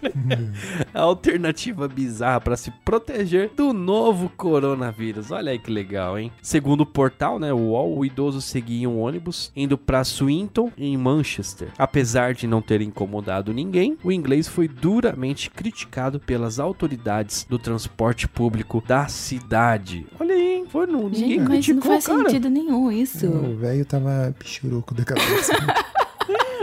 A 0.92 1.00
alternativa 1.00 1.88
bizarra 1.88 2.40
para 2.40 2.56
se 2.56 2.70
proteger 2.84 3.50
do 3.56 3.72
novo 3.72 4.30
coronavírus. 4.36 5.30
Olha 5.30 5.52
aí 5.52 5.58
que 5.58 5.70
legal, 5.70 6.18
hein? 6.18 6.32
Segundo 6.42 6.82
o 6.82 6.86
portal, 6.86 7.38
né, 7.38 7.52
o 7.52 7.58
UOL, 7.70 7.98
o 7.98 8.04
idoso 8.04 8.40
seguia 8.40 8.88
um 8.88 9.00
ônibus 9.00 9.52
indo 9.54 9.78
para 9.78 10.04
Swinton, 10.04 10.70
em 10.76 10.96
Manchester. 10.96 11.68
Apesar 11.78 12.34
de 12.34 12.46
não 12.46 12.60
ter 12.60 12.80
incomodado 12.80 13.52
ninguém, 13.52 13.96
o 14.02 14.12
inglês 14.12 14.48
foi 14.48 14.68
duramente 14.68 15.50
criticado 15.50 16.20
pelas 16.20 16.58
autoridades 16.58 17.46
do 17.48 17.58
transporte 17.58 18.28
público 18.28 18.82
da 18.86 19.06
cidade. 19.08 20.06
Olha 20.18 20.34
aí, 20.34 20.56
hein? 20.56 20.66
Foi, 20.68 20.86
não, 20.86 21.04
ninguém 21.04 21.20
Gente, 21.20 21.38
mas 21.38 21.48
não 21.48 21.48
criticou, 21.50 21.92
faz 21.92 22.06
cara. 22.06 22.18
sentido 22.20 22.50
nenhum 22.50 22.90
isso. 22.90 23.26
O 23.26 23.56
velho 23.56 23.84
tava 23.84 24.34
pichuruco 24.38 24.94
da 24.94 25.04
cabeça. 25.04 25.52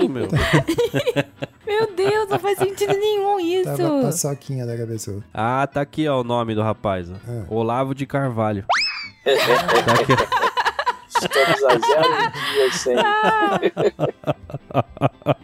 Ih, 0.01 0.07
meu. 0.07 0.27
Meu 1.65 1.95
Deus, 1.95 2.27
não 2.29 2.39
faz 2.39 2.57
sentido 2.57 2.93
nenhum 2.97 3.39
isso. 3.39 3.77
tava 3.77 4.01
paçoquinha 4.01 4.65
da 4.65 4.75
cabeça. 4.75 5.23
Ah, 5.33 5.67
tá 5.71 5.81
aqui, 5.81 6.07
ó, 6.07 6.21
o 6.21 6.23
nome 6.23 6.55
do 6.55 6.61
rapaz. 6.63 7.09
ó. 7.11 7.13
Ah. 7.27 7.45
Olavo 7.49 7.93
de 7.93 8.05
Carvalho. 8.05 8.65
Tá 9.85 9.93
aqui. 9.93 10.48
Estamos 11.21 11.63
a 11.63 11.69
zero 11.69 12.31
dias 12.53 12.75
sem. 12.75 12.95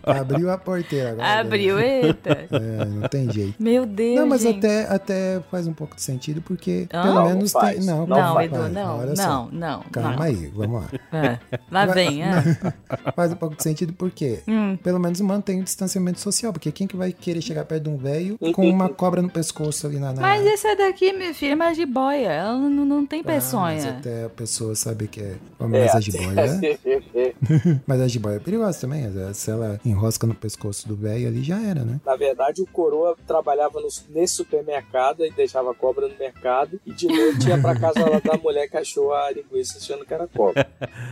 Abriu 0.03 0.51
a 0.51 0.57
porteira 0.57 1.11
agora. 1.11 1.39
Abriu, 1.39 1.79
eita. 1.79 2.47
É, 2.51 2.85
não 2.85 3.07
tem 3.07 3.31
jeito. 3.31 3.55
Meu 3.61 3.85
Deus, 3.85 4.19
Não, 4.19 4.27
mas 4.27 4.41
gente. 4.41 4.57
até, 4.59 4.83
até 4.93 5.41
faz 5.51 5.67
um 5.67 5.73
pouco 5.73 5.95
de 5.95 6.01
sentido, 6.01 6.41
porque 6.41 6.87
Não, 6.91 7.01
pelo 7.03 7.15
não 7.15 7.25
menos 7.25 7.51
faz. 7.51 7.77
tem. 7.77 7.85
Não, 7.85 8.05
Não 8.05 8.17
Não, 8.17 8.41
Edu, 8.41 8.69
não, 8.69 8.99
Olha 8.99 9.13
não, 9.15 9.49
não. 9.51 9.81
Calma 9.91 10.15
não. 10.15 10.21
aí, 10.23 10.47
vamos 10.55 10.81
lá. 10.83 10.89
É. 11.13 11.39
Lá 11.71 11.85
vem, 11.87 12.23
é. 12.23 12.41
Faz 13.15 13.31
um 13.31 13.35
pouco 13.35 13.55
de 13.55 13.63
sentido 13.63 13.93
porque 13.93 14.41
Hum. 14.47 14.77
pelo 14.83 14.99
menos 14.99 15.19
mantém 15.21 15.61
o 15.61 15.63
distanciamento 15.63 16.19
social. 16.19 16.51
Porque 16.53 16.71
quem 16.71 16.87
que 16.87 16.95
vai 16.95 17.11
querer 17.11 17.41
chegar 17.41 17.65
perto 17.65 17.83
de 17.83 17.89
um 17.89 17.97
velho 17.97 18.37
com 18.53 18.67
uma 18.69 18.89
cobra 18.93 19.21
no 19.21 19.29
pescoço 19.29 19.87
ali 19.87 19.97
na. 19.97 20.13
na... 20.13 20.21
Mas 20.21 20.45
essa 20.45 20.75
daqui, 20.75 21.11
minha 21.13 21.33
filha, 21.33 21.53
é 21.53 21.55
mais 21.55 21.77
de 21.77 21.85
boia. 21.85 22.27
Ela 22.29 22.57
não, 22.57 22.85
não 22.85 23.05
tem 23.05 23.21
Ah, 23.21 23.23
mas 23.25 23.43
peçonha. 23.45 23.89
até 23.99 24.25
a 24.25 24.29
pessoa 24.29 24.75
sabe 24.75 25.07
que 25.07 25.21
é. 25.21 25.35
Mas 25.67 25.95
a 25.95 25.99
jiboia. 25.99 26.25
mas 27.85 28.01
a 28.01 28.07
jiboia 28.07 28.35
é 28.35 28.39
perigosa 28.39 28.79
também. 28.81 29.05
Se 29.33 29.51
ela 29.51 29.79
enrosca 29.85 30.25
no 30.27 30.33
pescoço 30.35 30.87
do 30.87 30.95
velho 30.95 31.27
ali, 31.27 31.43
já 31.43 31.61
era, 31.61 31.83
né? 31.83 31.99
Na 32.05 32.15
verdade, 32.15 32.61
o 32.61 32.67
coroa 32.67 33.15
trabalhava 33.27 33.79
no- 33.79 33.87
nesse 34.09 34.35
supermercado 34.35 35.25
e 35.25 35.31
deixava 35.31 35.71
a 35.71 35.73
cobra 35.73 36.07
no 36.07 36.15
mercado. 36.17 36.79
E 36.85 36.91
de 36.93 37.07
noite 37.07 37.49
ia 37.49 37.57
pra 37.57 37.75
casa 37.75 37.99
lá 38.09 38.19
da 38.19 38.37
mulher 38.37 38.67
que 38.69 38.77
achou 38.77 39.13
a 39.13 39.31
linguiça 39.31 39.77
achando 39.77 40.05
que 40.05 40.13
era 40.13 40.27
cobra. 40.27 40.67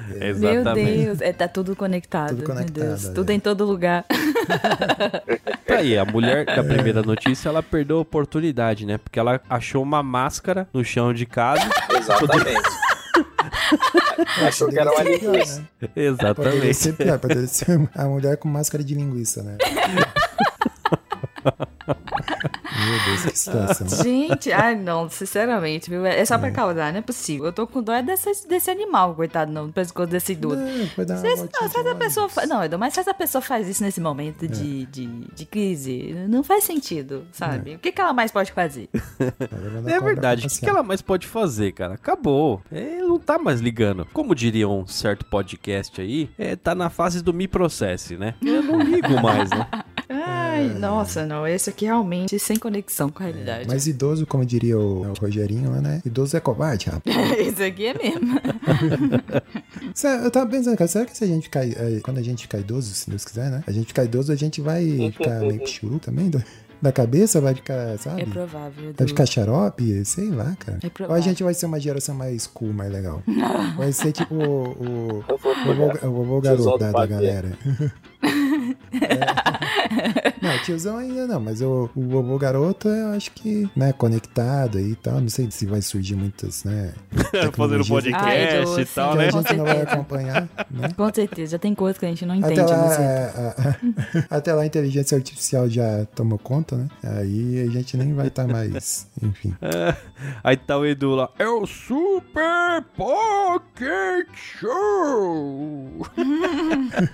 Meu 0.10 0.28
Exatamente. 0.28 1.04
Deus, 1.06 1.22
é, 1.22 1.34
tá 1.34 1.48
tudo 1.48 1.76
conectado. 1.76 2.30
Tudo 2.30 2.40
meu 2.40 2.48
conectado, 2.48 2.86
Deus, 2.88 3.06
é. 3.06 3.14
tudo 3.14 3.30
em 3.32 3.40
todo 3.40 3.66
lugar. 3.66 4.06
Tá 5.66 5.78
aí, 5.78 5.98
a 5.98 6.04
mulher 6.04 6.46
da 6.46 6.64
primeira 6.64 7.02
notícia, 7.02 7.48
ela 7.50 7.64
perdeu 7.64 7.98
a 7.98 8.02
oportunidade, 8.02 8.86
né? 8.86 8.98
Porque 8.98 9.18
ela 9.18 9.40
achou 9.50 9.82
uma 9.82 10.04
máscara 10.04 10.68
no 10.74 10.84
chão 10.84 11.14
de 11.14 11.26
casa. 11.26 11.68
Exatamente. 11.98 12.62
achou 14.48 14.70
que 14.70 14.80
era 14.80 14.90
uma 14.92 14.98
Poderia 14.98 15.18
linguiça. 15.32 15.60
né? 15.60 15.68
Poderia 15.80 16.10
Exatamente. 16.10 16.74
ser 16.74 16.94
pior, 16.94 17.20
poderia 17.20 17.48
ser 17.48 17.90
a 17.96 18.06
mulher 18.06 18.38
com 18.38 18.48
máscara 18.48 18.84
de 18.84 18.94
linguiça, 18.96 19.44
né? 19.44 19.58
Meu 21.44 23.06
Deus, 23.06 23.26
que 23.26 23.38
situação. 23.38 24.04
Gente, 24.04 24.52
ai 24.52 24.76
não, 24.76 25.10
sinceramente, 25.10 25.90
viu? 25.90 26.06
É 26.06 26.24
só 26.26 26.38
pra 26.38 26.52
causar, 26.52 26.92
não 26.92 27.00
é 27.00 27.02
possível. 27.02 27.46
Eu 27.46 27.54
tô 27.54 27.68
com 27.68 27.82
dó 27.82 27.94
é 27.94 28.02
desse, 28.02 28.48
desse 28.48 28.70
animal, 28.70 29.14
coitado, 29.16 29.52
não, 29.52 29.68
no 29.68 29.74
pescoço 29.74 30.10
desse 30.10 30.34
idoso. 30.34 30.58
Não, 30.58 30.88
foi 30.88 31.06
dar 31.06 31.16
uma 31.16 31.22
Se, 31.22 31.36
não, 31.36 31.70
se 31.70 31.80
essa 31.80 31.96
pessoa 31.96 32.30
fa... 32.30 32.46
Não, 32.46 32.64
Edu, 32.64 32.80
mas 32.80 32.94
se 32.94 33.00
essa 33.00 33.14
pessoa 33.14 33.42
faz 33.42 33.68
isso 33.68 33.84
nesse 33.84 34.02
momento 34.02 34.48
de, 34.48 34.86
de, 34.88 35.08
de 35.08 35.46
crise, 35.46 36.14
não 36.28 36.44
faz 36.44 36.64
sentido, 36.64 37.26
sabe? 37.32 37.76
O 37.76 37.80
que, 37.80 37.92
que 37.92 38.02
ela 38.02 38.14
mais 38.14 38.32
pode 38.32 38.52
fazer? 38.52 38.90
Tá 39.24 39.58
É 39.90 39.94
cobra 39.96 40.02
verdade. 40.02 40.48
O 40.48 40.50
que, 40.50 40.60
que 40.60 40.70
ela 40.70 40.84
mais 40.84 41.02
pode 41.02 41.28
fazer, 41.28 41.72
cara? 41.72 41.96
Acabou. 41.96 42.62
Ele 42.72 43.02
não 43.04 43.20
tá 43.20 43.38
mais 43.38 43.60
ligando. 43.60 44.06
Como 44.14 44.36
diria 44.36 44.68
um 44.68 44.86
certo 44.86 45.26
podcast 45.26 46.00
aí, 46.02 46.30
é, 46.38 46.56
tá 46.56 46.74
na 46.76 46.90
fase 46.90 47.22
do 47.22 47.34
me 47.34 47.48
processe, 47.48 48.18
né? 48.18 48.36
Eu 48.42 48.64
não 48.64 48.80
ligo 48.80 49.22
mais, 49.22 49.50
né? 49.50 49.68
Ai, 50.72 50.80
nossa, 50.80 51.26
não. 51.26 51.46
Esse 51.48 51.70
aqui 51.70 51.86
realmente 51.86 52.38
sem 52.40 52.58
conexão 52.58 53.10
com 53.10 53.24
a 53.24 53.26
realidade. 53.28 53.68
Mas 53.68 53.88
idoso, 53.88 54.26
como 54.26 54.46
diria 54.46 54.78
o, 54.78 55.02
o 55.08 55.14
Rogerinho 55.20 55.72
lá, 55.72 55.82
né? 55.82 56.02
Idoso 56.06 56.36
é 56.38 56.40
covarde, 56.40 56.90
rapaz. 56.90 57.16
Esse 57.40 57.64
aqui 57.64 57.88
é 57.88 57.94
mesmo. 57.94 58.40
Eu 60.24 60.32
tava 60.32 60.50
pensando, 60.50 60.78
cara, 60.78 60.88
será 60.88 61.06
que 61.06 61.16
se 61.18 61.24
a 61.24 61.28
gente 61.28 61.44
ficar. 61.44 61.66
eh, 61.68 62.00
Quando 62.04 62.18
a 62.18 62.24
gente 62.24 62.44
ficar 62.44 62.60
idoso, 62.60 62.94
se 62.94 63.10
Deus 63.10 63.24
quiser, 63.26 63.50
né? 63.52 63.64
A 63.68 63.72
gente 63.72 63.88
ficar 63.88 64.04
idoso, 64.06 64.32
a 64.32 64.36
gente 64.36 64.62
vai 64.62 65.12
ficar 65.12 65.40
meio 65.40 65.60
que 65.60 65.68
churu 65.70 66.00
também? 66.00 66.30
do- 66.30 66.44
Da 66.82 66.92
cabeça, 66.92 67.40
vai 67.40 67.56
ficar, 67.56 67.98
sabe? 67.98 68.24
É 68.24 68.26
provável, 68.26 68.90
Edu. 68.90 68.96
Vai 68.98 69.08
ficar 69.08 69.26
xarope, 69.26 70.04
sei 70.04 70.30
lá, 70.30 70.54
cara. 70.60 70.80
É 70.82 70.86
Ou 70.86 70.88
a 70.88 70.92
provável. 70.92 71.24
gente 71.24 71.42
vai 71.44 71.54
ser 71.54 71.66
uma 71.66 71.80
geração 71.80 72.14
mais 72.14 72.46
cool, 72.46 72.74
mais 72.74 72.92
legal. 72.92 73.24
Vai 73.78 73.92
ser 73.94 74.12
tipo 74.12 74.36
o, 74.36 75.20
o, 75.20 75.24
vovô, 76.12 76.42
garoto 76.42 76.78
da, 76.78 76.92
da 76.92 77.06
galera. 77.06 77.58
É. 78.92 80.33
Não, 80.44 80.58
tiozão 80.60 80.98
ainda 80.98 81.26
não, 81.26 81.40
mas 81.40 81.62
o, 81.62 81.90
o 81.96 82.02
vovô 82.08 82.38
garoto 82.38 82.88
eu 82.90 83.08
acho 83.14 83.32
que, 83.32 83.70
né, 83.76 83.94
conectado 83.94 84.78
aí 84.78 84.92
e 84.92 84.96
tal. 84.96 85.22
Não 85.22 85.30
sei 85.30 85.50
se 85.50 85.66
vai 85.66 85.82
surgir 85.82 86.16
muitas, 86.16 86.64
né? 86.66 86.94
Fazendo 87.56 87.86
tecnologias 87.86 87.88
podcast 87.88 88.82
e 88.82 88.86
tal, 88.86 89.16
né? 89.16 89.28
a 89.28 89.32
Com 89.32 89.38
gente 89.42 89.54
não 89.56 89.66
vai 89.66 89.82
acompanhar, 89.82 90.42
né? 90.70 90.90
Com 90.98 91.14
certeza, 91.14 91.52
já 91.54 91.60
tem 91.60 91.74
coisa 91.74 91.98
que 91.98 92.06
a 92.06 92.10
gente 92.10 92.26
não 92.26 92.36
entende. 92.36 92.60
Até 92.60 92.76
lá, 92.76 92.84
Luciano. 92.86 93.04
é, 93.06 93.34
a- 93.36 93.70
a- 94.30 94.38
até 94.38 94.54
lá 94.54 94.62
a 94.64 94.66
inteligência 94.66 95.16
artificial 95.18 95.70
já 95.70 96.06
tomou 96.14 96.38
conta, 96.38 96.76
né? 96.76 96.88
Aí 97.04 97.62
a 97.68 97.72
gente 97.72 97.96
nem 97.96 98.14
vai 98.14 98.28
estar 98.28 98.46
mais, 98.48 99.08
enfim. 99.22 99.54
Aí 100.44 100.58
tá 100.58 100.78
o 100.78 100.86
Edu 100.86 101.16
lá. 101.16 101.30
É 101.40 101.48
o 101.48 101.66
Super 101.66 102.84
Pocket 102.98 104.28
Show! 104.34 106.06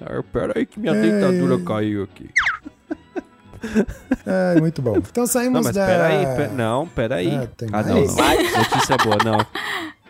ah, 0.00 0.22
pera 0.32 0.52
aí 0.56 0.66
que 0.66 0.78
minha 0.80 0.94
dentadura 0.94 1.58
caiu 1.60 2.01
aqui. 2.02 2.28
É, 4.26 4.58
muito 4.58 4.82
bom. 4.82 4.96
Então 4.96 5.24
saímos 5.24 5.54
Não, 5.54 5.62
mas 5.62 5.74
da... 5.76 5.86
peraí, 5.86 6.26
pe- 6.36 6.52
não, 6.52 6.88
peraí. 6.88 7.32
Ah, 7.32 7.46
tem 7.56 7.68
Ah, 7.70 7.82
não, 7.84 7.94
não. 7.94 8.58
Notícia 8.58 8.96
boa, 8.96 9.18
não. 9.24 9.46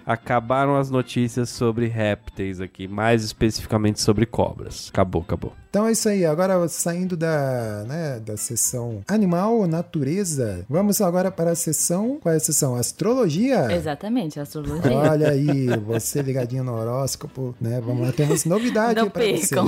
Acabaram 0.07 0.77
as 0.79 0.91
notícias 0.91 1.51
sobre 1.51 1.87
répteis 1.87 2.63
aqui, 2.63 2.89
mais 2.89 3.23
especificamente 3.23 4.01
sobre 4.01 4.25
cobras. 4.25 4.89
Acabou, 4.91 5.21
acabou. 5.21 5.55
Então 5.73 5.87
é 5.87 5.93
isso 5.93 6.07
aí. 6.07 6.27
Agora 6.27 6.69
saindo 6.69 7.17
da, 7.17 7.83
né, 7.89 8.21
da 8.21 8.37
sessão 8.37 9.01
animal, 9.09 9.67
natureza, 9.67 10.67
vamos 10.69 11.01
agora 11.01 11.31
para 11.31 11.53
a 11.53 11.55
sessão. 11.55 12.19
Qual 12.21 12.31
é 12.31 12.37
a 12.37 12.41
sessão? 12.41 12.77
Astrologia. 12.77 13.73
Exatamente, 13.75 14.39
astrologia. 14.39 14.93
Olha 14.93 15.31
aí, 15.31 15.69
você 15.79 16.21
ligadinho 16.21 16.63
no 16.63 16.75
horóscopo, 16.75 17.55
né? 17.59 17.81
Vamos 17.83 18.07
lá, 18.07 18.13
temos 18.13 18.45
novidade 18.45 18.97
para 19.09 19.23
você. 19.23 19.33
percam. 19.49 19.67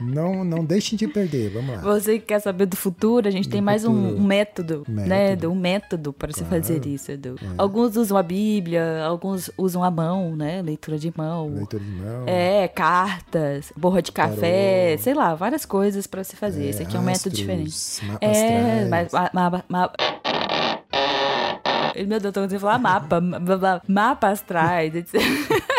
Não, 0.00 0.42
não 0.44 0.64
deixem 0.64 0.96
de 0.98 1.06
perder, 1.06 1.50
vamos 1.50 1.76
lá. 1.76 1.82
Você 1.82 2.18
que 2.18 2.26
quer 2.26 2.40
saber 2.40 2.66
do 2.66 2.76
futuro, 2.76 3.28
a 3.28 3.30
gente 3.30 3.48
tem 3.48 3.60
mais 3.60 3.84
um, 3.84 3.94
futuro. 3.94 4.16
um 4.22 4.26
método, 4.26 4.84
Método. 4.88 5.48
né? 5.48 5.54
Um 5.54 5.58
método 5.60 6.12
para 6.12 6.32
se 6.32 6.40
Claro. 6.40 6.56
É. 6.56 6.60
fazer 6.62 6.86
isso, 6.86 7.12
Edu. 7.12 7.36
Alguns 7.56 7.96
usam 7.96 8.16
a 8.16 8.22
Bíblia, 8.24 9.04
alguns 9.04 9.50
usam 9.56 9.84
a 9.84 9.90
mão, 9.90 10.34
né? 10.34 10.62
Leitura 10.62 10.98
de 10.98 11.12
mão. 11.16 11.48
Leitura 11.54 11.82
de 11.82 11.90
mão. 11.92 12.24
É, 12.26 12.66
cartas, 12.68 13.72
borra 13.76 14.00
de 14.02 14.10
café, 14.12 14.96
sei 14.98 15.14
lá, 15.14 15.27
várias 15.34 15.64
coisas 15.64 16.06
para 16.06 16.22
se 16.24 16.36
fazer. 16.36 16.66
Esse 16.66 16.82
aqui 16.82 16.96
é 16.96 17.00
um 17.00 17.02
método 17.02 17.28
astros, 17.28 17.38
diferente. 17.38 18.06
Mapas 18.12 18.36
É, 18.38 18.88
mas 18.88 19.12
ma, 19.12 19.64
ma, 19.68 19.90
Meu 21.96 22.06
Deus, 22.20 22.24
eu 22.24 22.32
tô 22.32 22.40
conseguindo 22.42 22.60
falar 22.60 22.78
mapa, 22.78 23.20
ma- 23.20 23.38
ma- 23.40 23.82
mapa 23.88 24.28
astrais, 24.28 24.94
etc. 24.94 25.14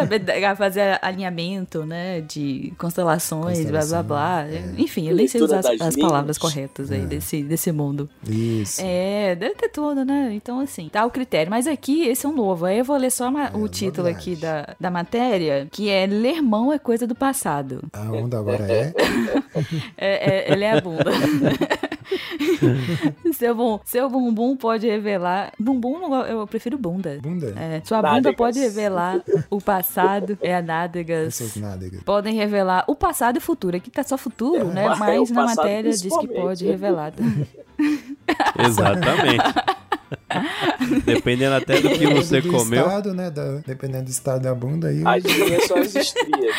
saber 0.00 0.22
fazer 0.56 0.98
alinhamento, 1.02 1.84
né? 1.84 2.20
De 2.20 2.72
constelações, 2.78 3.58
blá 3.62 3.70
blá 3.70 3.80
Constelação, 3.80 4.04
blá. 4.04 4.44
é. 4.46 4.64
Enfim, 4.78 5.08
eu 5.08 5.16
nem 5.16 5.26
sei 5.28 5.42
usar 5.42 5.58
as, 5.60 5.66
as 5.80 5.96
palavras 5.96 6.38
corretas 6.38 6.90
aí 6.90 7.02
desse, 7.06 7.42
desse 7.42 7.70
mundo. 7.72 8.08
Isso. 8.28 8.80
É, 8.84 9.34
deve 9.34 9.54
ter 9.54 9.68
tudo, 9.68 10.04
né? 10.04 10.30
Então, 10.32 10.60
assim, 10.60 10.88
tá 10.88 11.04
o 11.06 11.10
critério. 11.10 11.50
Mas 11.50 11.66
aqui, 11.66 12.06
esse 12.06 12.26
é 12.26 12.28
um 12.28 12.34
novo. 12.34 12.64
Aí 12.64 12.78
eu 12.78 12.84
vou 12.84 12.96
ler 12.96 13.10
só 13.10 13.30
ma- 13.30 13.50
o 13.54 13.68
título 13.68 14.08
novidade. 14.08 14.30
aqui 14.30 14.36
da, 14.40 14.74
da 14.80 14.90
matéria, 14.90 15.66
que 15.70 15.88
é 15.88 16.06
Lermão 16.06 16.72
é 16.72 16.78
coisa 16.78 17.06
do 17.06 17.14
passado. 17.14 17.82
A 17.92 18.02
onda 18.12 18.38
agora 18.38 18.64
é. 18.70 18.92
É, 19.96 20.50
é, 20.50 20.52
ele 20.52 20.64
é 20.64 20.72
a 20.72 20.80
bunda. 20.80 21.04
seu, 23.32 23.54
bum, 23.54 23.78
seu 23.84 24.08
bumbum 24.08 24.56
pode 24.56 24.86
revelar. 24.86 25.52
Bumbum, 25.58 26.14
eu 26.24 26.46
prefiro 26.46 26.76
bunda. 26.78 27.18
Bunda? 27.22 27.54
É, 27.56 27.80
sua 27.84 27.98
bunda 27.98 28.12
Nádegas. 28.14 28.36
pode 28.36 28.58
revelar 28.58 29.20
o 29.50 29.60
passado, 29.60 30.38
é 30.40 30.54
a 30.56 30.62
nádegas. 30.62 31.40
Essas 31.40 31.56
nádegas. 31.56 32.02
Podem 32.02 32.34
revelar 32.34 32.84
o 32.86 32.94
passado 32.94 33.36
e 33.36 33.38
o 33.38 33.42
futuro. 33.42 33.76
Aqui 33.76 33.90
tá 33.90 34.02
só 34.02 34.16
futuro, 34.18 34.66
né? 34.68 34.84
É, 34.84 34.94
Mas 34.96 35.30
o 35.30 35.34
na 35.34 35.44
matéria 35.46 35.90
diz 35.90 36.02
que 36.16 36.28
pode 36.28 36.66
revelar. 36.66 37.12
Exatamente. 38.58 39.44
Dependendo 41.04 41.54
até 41.54 41.76
do 41.80 41.82
que 41.90 41.98
Dependendo 41.98 42.22
você 42.24 42.40
do 42.40 42.50
comeu. 42.50 42.86
Estado, 42.86 43.14
né? 43.14 43.30
da- 43.30 43.58
dependendo 43.66 44.04
do 44.04 44.10
estado 44.10 44.42
da 44.42 44.54
bunda 44.54 44.88
aí. 44.88 45.02
As 45.04 45.22
linhas 45.24 45.64
são 45.66 45.76
as 45.78 45.94
estrias. 45.94 46.54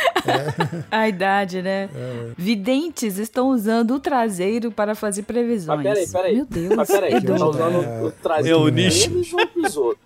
A 0.90 1.08
idade, 1.08 1.62
né? 1.62 1.88
É. 1.94 2.30
Videntes 2.36 3.18
estão 3.18 3.48
usando 3.48 3.94
o 3.94 4.00
traseiro 4.00 4.70
para 4.72 4.94
fazer 4.94 5.22
previsões. 5.22 5.82
Mas 5.82 5.82
peraí, 5.84 6.08
peraí. 6.12 6.34
Meu 6.36 6.46
Deus, 6.46 6.76
Mas 6.76 6.88
peraí, 6.88 7.22
tá 7.22 7.34
usando 7.34 7.82
É, 7.84 8.02
o 8.02 8.10
traseiro 8.10 8.58
é 8.58 8.60
o 8.60 8.68
nicho. 8.68 9.10
deles 9.10 9.32
ou 9.32 9.62
dos 9.62 9.76
outros? 9.76 10.04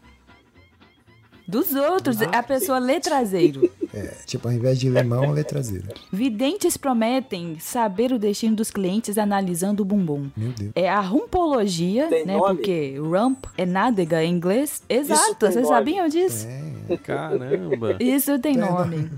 Dos 1.50 1.74
outros, 1.74 2.20
a 2.20 2.42
pessoa 2.42 2.78
lê 2.78 3.00
traseiro. 3.00 3.70
É, 3.94 4.14
tipo, 4.26 4.46
ao 4.48 4.52
invés 4.52 4.78
de 4.78 4.90
limão, 4.90 5.30
letra 5.30 5.54
traseira. 5.62 5.86
Videntes 6.12 6.76
prometem 6.76 7.56
saber 7.58 8.12
o 8.12 8.18
destino 8.18 8.54
dos 8.54 8.70
clientes 8.70 9.16
analisando 9.16 9.82
o 9.82 9.84
bumbum. 9.86 10.28
Meu 10.36 10.52
Deus. 10.52 10.72
É 10.74 10.90
a 10.90 11.00
rumpologia, 11.00 12.06
Tem 12.08 12.26
né? 12.26 12.36
nome? 12.36 12.56
Porque 12.56 12.98
rump 12.98 13.46
é 13.56 13.64
nádega 13.64 14.22
em 14.22 14.30
inglês. 14.34 14.82
Exato, 14.90 15.36
vocês 15.46 15.54
nome. 15.54 15.68
sabiam 15.68 16.06
disso? 16.06 16.46
É. 16.90 16.96
Caramba. 16.98 17.96
Isso 17.98 18.38
tem 18.38 18.52
Tem 18.52 18.62
nome. 18.70 19.10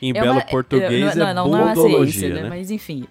Em 0.00 0.10
É 0.10 0.12
belo 0.14 0.32
uma- 0.32 0.40
português 0.42 1.14
não, 1.16 1.28
é 1.28 1.34
não, 1.34 1.48
não 1.48 1.58
é 1.58 1.62
uma 1.64 1.74
bundologia, 1.74 2.12
ciência, 2.20 2.34
né? 2.34 2.42
né? 2.42 2.48
Mas 2.48 2.70
enfim. 2.70 3.04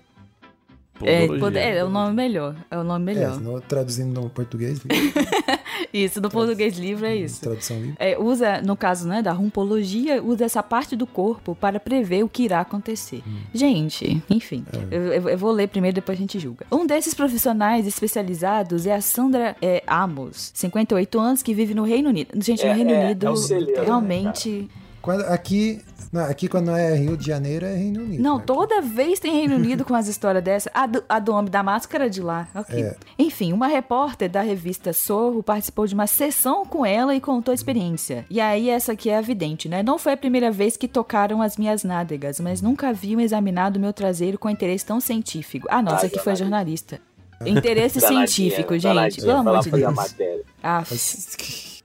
É, 1.04 1.22
Podologia. 1.28 1.40
pode- 1.40 1.58
é, 1.60 1.78
é 1.78 1.84
o 1.84 1.90
nome 1.90 2.14
melhor. 2.16 2.56
É 2.72 2.78
o 2.78 2.84
nome 2.84 3.12
É, 3.12 3.16
melhor. 3.16 3.40
no- 3.40 3.62
traduzindo 3.62 4.20
no 4.20 4.30
português, 4.32 4.82
Isso, 5.94 6.20
no 6.20 6.30
português 6.30 6.76
livre 6.78 7.06
é 7.06 7.16
isso. 7.16 7.40
tradução 7.40 7.78
livre. 7.80 7.96
É, 8.00 8.18
usa, 8.20 8.62
no 8.64 8.76
caso 8.76 9.08
né, 9.08 9.22
da 9.22 9.32
rumpologia, 9.32 10.22
usa 10.24 10.46
essa 10.46 10.64
parte 10.64 10.96
do 10.96 11.06
corpo 11.06 11.56
para 11.56 11.80
prever 11.80 12.24
o 12.24 12.30
que 12.30 12.44
irá 12.44 12.62
acontecer. 12.62 13.22
Gente, 13.54 14.22
enfim, 14.30 14.66
eu, 14.92 15.14
eu- 15.14 15.30
eu 15.30 15.38
vou 15.38 15.52
ler 15.52 15.68
primeiro, 15.68 15.94
depois 15.96 16.18
a 16.18 16.22
gente 16.22 16.40
julga. 16.40 16.66
Um 16.72 16.86
desses 16.88 17.14
profissionais 17.14 17.86
especializados 17.86 18.88
é 18.88 18.96
a 18.96 19.02
Sandra 19.02 19.56
é, 19.62 19.84
Amos, 19.86 20.52
58 20.56 21.20
anos, 21.20 21.44
que 21.44 21.54
vive 21.54 21.76
no 21.76 21.84
Reino 21.84 22.10
Unido. 22.10 22.30
Gente, 22.44 22.64
no 22.66 22.72
É, 22.72 22.74
Reino 22.74 22.92
é, 22.92 23.06
Unido, 23.06 23.28
é 23.28 23.30
o 23.30 23.36
celeiro, 23.36 23.80
né, 23.82 23.86
realmente... 23.86 24.68
Quando, 25.08 25.22
aqui, 25.22 25.82
não, 26.12 26.26
aqui, 26.26 26.50
quando 26.50 26.70
é 26.72 26.94
Rio 26.94 27.16
de 27.16 27.26
Janeiro, 27.26 27.66
é 27.66 27.74
Reino 27.74 28.04
Unido. 28.04 28.22
Não, 28.22 28.40
né? 28.40 28.44
toda 28.46 28.82
vez 28.82 29.22
tem 29.22 29.32
Reino 29.32 29.56
Unido 29.56 29.86
com 29.86 29.96
as 29.96 30.10
histórias 30.10 30.44
dessa. 30.44 30.70
A 30.74 30.86
do, 30.86 31.02
a 31.08 31.18
do 31.18 31.32
homem 31.32 31.50
da 31.50 31.64
máscara 31.64 32.10
de 32.10 32.22
lá. 32.22 32.46
ok. 32.54 32.84
É. 32.84 32.96
Enfim, 33.18 33.54
uma 33.54 33.68
repórter 33.68 34.30
da 34.30 34.42
revista 34.42 34.92
Sorro 34.92 35.42
participou 35.42 35.88
de 35.88 35.94
uma 35.94 36.08
sessão 36.08 36.66
com 36.66 36.86
ela 36.86 37.16
e 37.16 37.22
contou 37.22 37.54
a 37.54 37.56
experiência. 37.56 38.26
E 38.30 38.42
aí, 38.42 38.70
essa 38.70 38.92
aqui 38.92 39.10
é 39.10 39.18
a 39.18 39.22
vidente, 39.22 39.70
né? 39.70 39.82
Não 39.82 39.98
foi 39.98 40.12
a 40.12 40.18
primeira 40.18 40.52
vez 40.52 40.76
que 40.76 40.90
tocaram 40.90 41.42
as 41.42 41.56
minhas 41.56 41.86
nádegas, 41.86 42.42
mas 42.42 42.62
nunca 42.62 42.90
haviam 42.90 43.22
examinado 43.22 43.80
meu 43.80 43.94
traseiro 43.94 44.38
com 44.38 44.50
interesse 44.50 44.86
tão 44.86 45.00
científico. 45.00 45.70
Ah, 45.72 45.82
nossa, 45.82 46.02
Ai, 46.02 46.08
aqui 46.08 46.20
foi 46.20 46.36
jornalista. 46.36 47.00
Interesse 47.46 48.02
científico, 48.02 48.78
gente. 48.78 49.22
Pelo 49.22 49.38
amor 49.38 49.62
de 49.62 49.72
Deus. 49.72 49.96
matéria. 49.96 50.44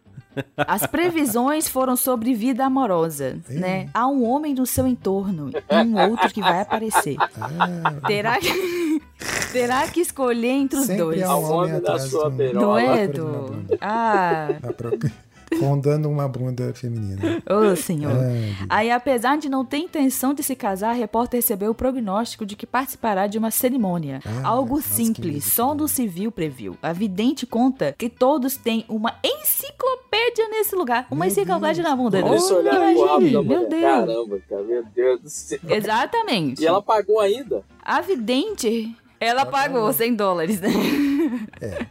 As 0.57 0.87
previsões 0.87 1.69
foram 1.69 1.97
sobre 1.97 2.35
vida 2.35 2.65
amorosa, 2.65 3.39
né? 3.49 3.89
Há 3.93 4.07
um 4.07 4.25
homem 4.25 4.55
no 4.55 4.65
seu 4.67 4.87
entorno 4.87 5.51
e 5.51 5.75
um 5.87 6.11
outro 6.11 6.29
que 6.33 6.41
vai 6.41 6.61
aparecer. 6.61 7.17
Ah, 7.21 7.93
Terá 8.07 8.39
que, 8.39 9.03
terá 9.53 9.87
que 9.89 10.01
escolher 10.01 10.49
entre 10.51 10.79
os 10.79 10.87
sempre 10.87 11.03
dois. 11.03 11.23
há 11.23 11.37
um 11.37 11.45
homem 11.53 11.71
homem 11.75 11.83
da 11.83 11.99
sua 11.99 12.31
beirola. 12.31 12.67
Não 12.67 12.79
é, 12.79 13.03
Edu? 13.05 13.65
Ah, 13.81 14.49
Rondando 15.61 16.09
uma 16.09 16.27
bunda 16.29 16.73
feminina. 16.75 17.43
ô 17.49 17.75
senhor. 17.77 18.13
Ah, 18.13 18.67
Aí, 18.79 18.91
apesar 18.91 19.37
de 19.39 19.49
não 19.49 19.65
ter 19.65 19.79
intenção 19.79 20.33
de 20.35 20.43
se 20.43 20.55
casar, 20.57 20.91
a 20.91 20.95
repórter 20.95 21.39
recebeu 21.39 21.71
o 21.71 21.75
prognóstico 21.75 22.45
de 22.47 22.57
que 22.57 22.67
participará 22.67 23.27
de 23.27 23.39
uma 23.39 23.51
cerimônia. 23.51 24.21
Ah, 24.25 24.49
Algo 24.49 24.77
nossa, 24.77 24.89
simples, 24.89 25.45
só 25.45 25.75
no 25.75 25.87
civil 25.89 26.31
previu. 26.33 26.77
A 26.83 26.93
vidente 26.93 27.47
conta 27.47 27.95
que 27.97 28.09
todos 28.09 28.57
têm 28.57 28.85
uma 28.89 29.15
enciclopédia 29.25 30.49
nesse 30.49 30.75
lugar. 30.75 31.07
Uma 31.11 31.25
Meu 31.25 31.29
enciclopédia 31.29 31.83
Deus. 31.83 31.89
na 31.89 31.97
bunda. 31.97 32.23
Oh, 32.25 32.55
olhar 32.55 32.73
rabo 32.75 32.91
imagine, 32.91 33.33
da 33.33 33.43
meu 33.43 33.63
mulher. 33.63 33.69
Deus. 33.69 33.83
Caramba, 33.83 34.39
cara, 34.49 34.63
meu 34.63 34.85
Deus 34.95 35.21
do 35.21 35.31
céu. 35.31 35.59
Exatamente. 35.69 36.63
E 36.63 36.67
ela 36.67 36.83
pagou 36.83 37.21
ainda? 37.21 37.63
A 37.83 38.01
vidente, 38.01 38.95
ela 39.21 39.45
pagou 39.47 39.93
100 39.93 40.15
dólares, 40.15 40.61
né? 40.61 40.69
É. 41.61 41.87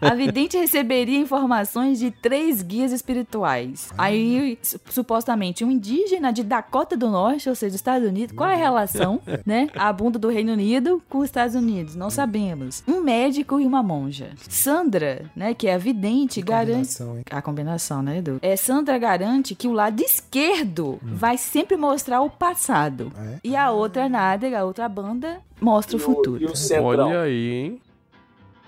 A 0.00 0.14
vidente 0.14 0.56
receberia 0.56 1.18
informações 1.18 1.98
de 1.98 2.10
três 2.10 2.62
guias 2.62 2.92
espirituais. 2.92 3.88
Ah. 3.98 4.04
Aí, 4.04 4.58
su- 4.62 4.80
supostamente, 4.90 5.64
um 5.64 5.70
indígena 5.70 6.32
de 6.32 6.42
Dakota 6.42 6.96
do 6.96 7.10
Norte, 7.10 7.48
ou 7.48 7.54
seja, 7.54 7.74
Estados 7.76 8.06
Unidos. 8.08 8.34
Qual 8.36 8.48
é 8.48 8.54
a 8.54 8.58
relação, 8.58 9.20
né? 9.44 9.68
A 9.74 9.92
bunda 9.92 10.18
do 10.18 10.28
Reino 10.28 10.52
Unido 10.52 11.02
com 11.08 11.18
os 11.18 11.24
Estados 11.26 11.54
Unidos? 11.54 11.94
Não 11.96 12.10
sabemos. 12.10 12.82
Um 12.86 13.00
médico 13.00 13.60
e 13.60 13.66
uma 13.66 13.82
monja. 13.82 14.30
Sandra, 14.48 15.30
né, 15.34 15.54
que 15.54 15.66
é 15.68 15.74
a 15.74 15.78
vidente, 15.78 16.40
garante... 16.40 16.70
combinação, 16.98 17.16
hein? 17.18 17.24
A 17.30 17.42
combinação, 17.42 18.02
né, 18.02 18.18
Edu? 18.18 18.38
É, 18.42 18.56
Sandra 18.56 18.98
garante 18.98 19.54
que 19.54 19.66
o 19.68 19.72
lado 19.72 20.00
esquerdo 20.02 20.98
vai 21.02 21.36
sempre 21.38 21.76
mostrar 21.76 22.20
o 22.20 22.30
passado. 22.30 23.12
Ah, 23.16 23.24
é? 23.26 23.38
E 23.44 23.56
a 23.56 23.70
outra 23.70 24.08
nádega, 24.08 24.60
a 24.60 24.64
outra 24.64 24.88
banda, 24.88 25.38
mostra 25.60 25.96
o 25.96 26.00
E 26.00 26.02
o- 26.02 26.04
futuro. 26.04 26.42
E 26.42 26.46
o 26.46 26.54
centrão. 26.56 26.84
Olha 27.08 27.20
aí, 27.22 27.50
hein? 27.52 27.80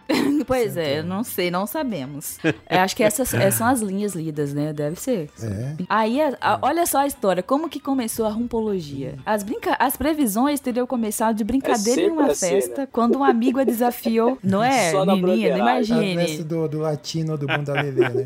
Pois 0.47 0.77
é, 0.77 1.03
não 1.03 1.25
sei, 1.25 1.51
não 1.51 1.67
sabemos. 1.67 2.39
É, 2.69 2.79
acho 2.79 2.95
que 2.95 3.03
essas, 3.03 3.33
essas 3.35 3.55
são 3.55 3.67
as 3.67 3.81
linhas 3.81 4.15
lidas, 4.15 4.53
né? 4.55 4.73
Deve 4.73 4.95
ser. 5.01 5.29
É. 5.43 5.75
Aí, 5.89 6.21
a- 6.21 6.37
a- 6.41 6.59
olha 6.63 6.87
só 6.87 6.99
a 6.99 7.07
história, 7.07 7.43
como 7.43 7.69
que 7.69 7.81
começou 7.81 8.27
a 8.27 8.29
rumpologia. 8.31 9.17
As, 9.27 9.43
brinca 9.43 9.75
as 9.79 9.97
previsões 9.97 10.61
teriam 10.61 10.87
começado 10.87 11.35
de 11.37 11.43
brincadeira 11.43 12.01
em 12.01 12.05
sempre 12.05 12.11
uma 12.23 12.31
assim, 12.31 12.49
festa, 12.51 12.83
né? 12.83 12.89
quando 12.93 13.19
um 13.19 13.25
amigo 13.25 13.59
a 13.59 13.65
desafiou. 13.65 14.39
Não 14.45 14.63
é, 14.63 14.93
Só 14.93 15.05
na 15.05 15.17
menina? 15.17 15.59
Imagine. 15.59 16.45
do, 16.45 16.69
do 16.69 16.79
latino 16.79 17.37
do 17.37 17.47
bunda 17.47 17.73
lelê, 17.73 18.09
né? 18.09 18.25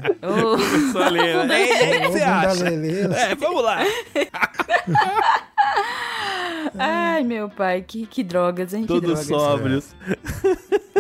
Né? 1.47 1.63
Ei, 1.63 2.07
o. 2.07 2.13
É, 3.15 3.35
vamos 3.35 3.63
lá. 3.63 3.79
Ai, 6.79 7.23
meu 7.25 7.49
pai, 7.49 7.83
que, 7.87 8.07
que 8.07 8.23
drogas, 8.23 8.75
hein? 8.75 8.83
Que 8.83 8.89
Todos 8.89 9.27
drogas. 9.27 9.27
sóbrios. 9.27 9.95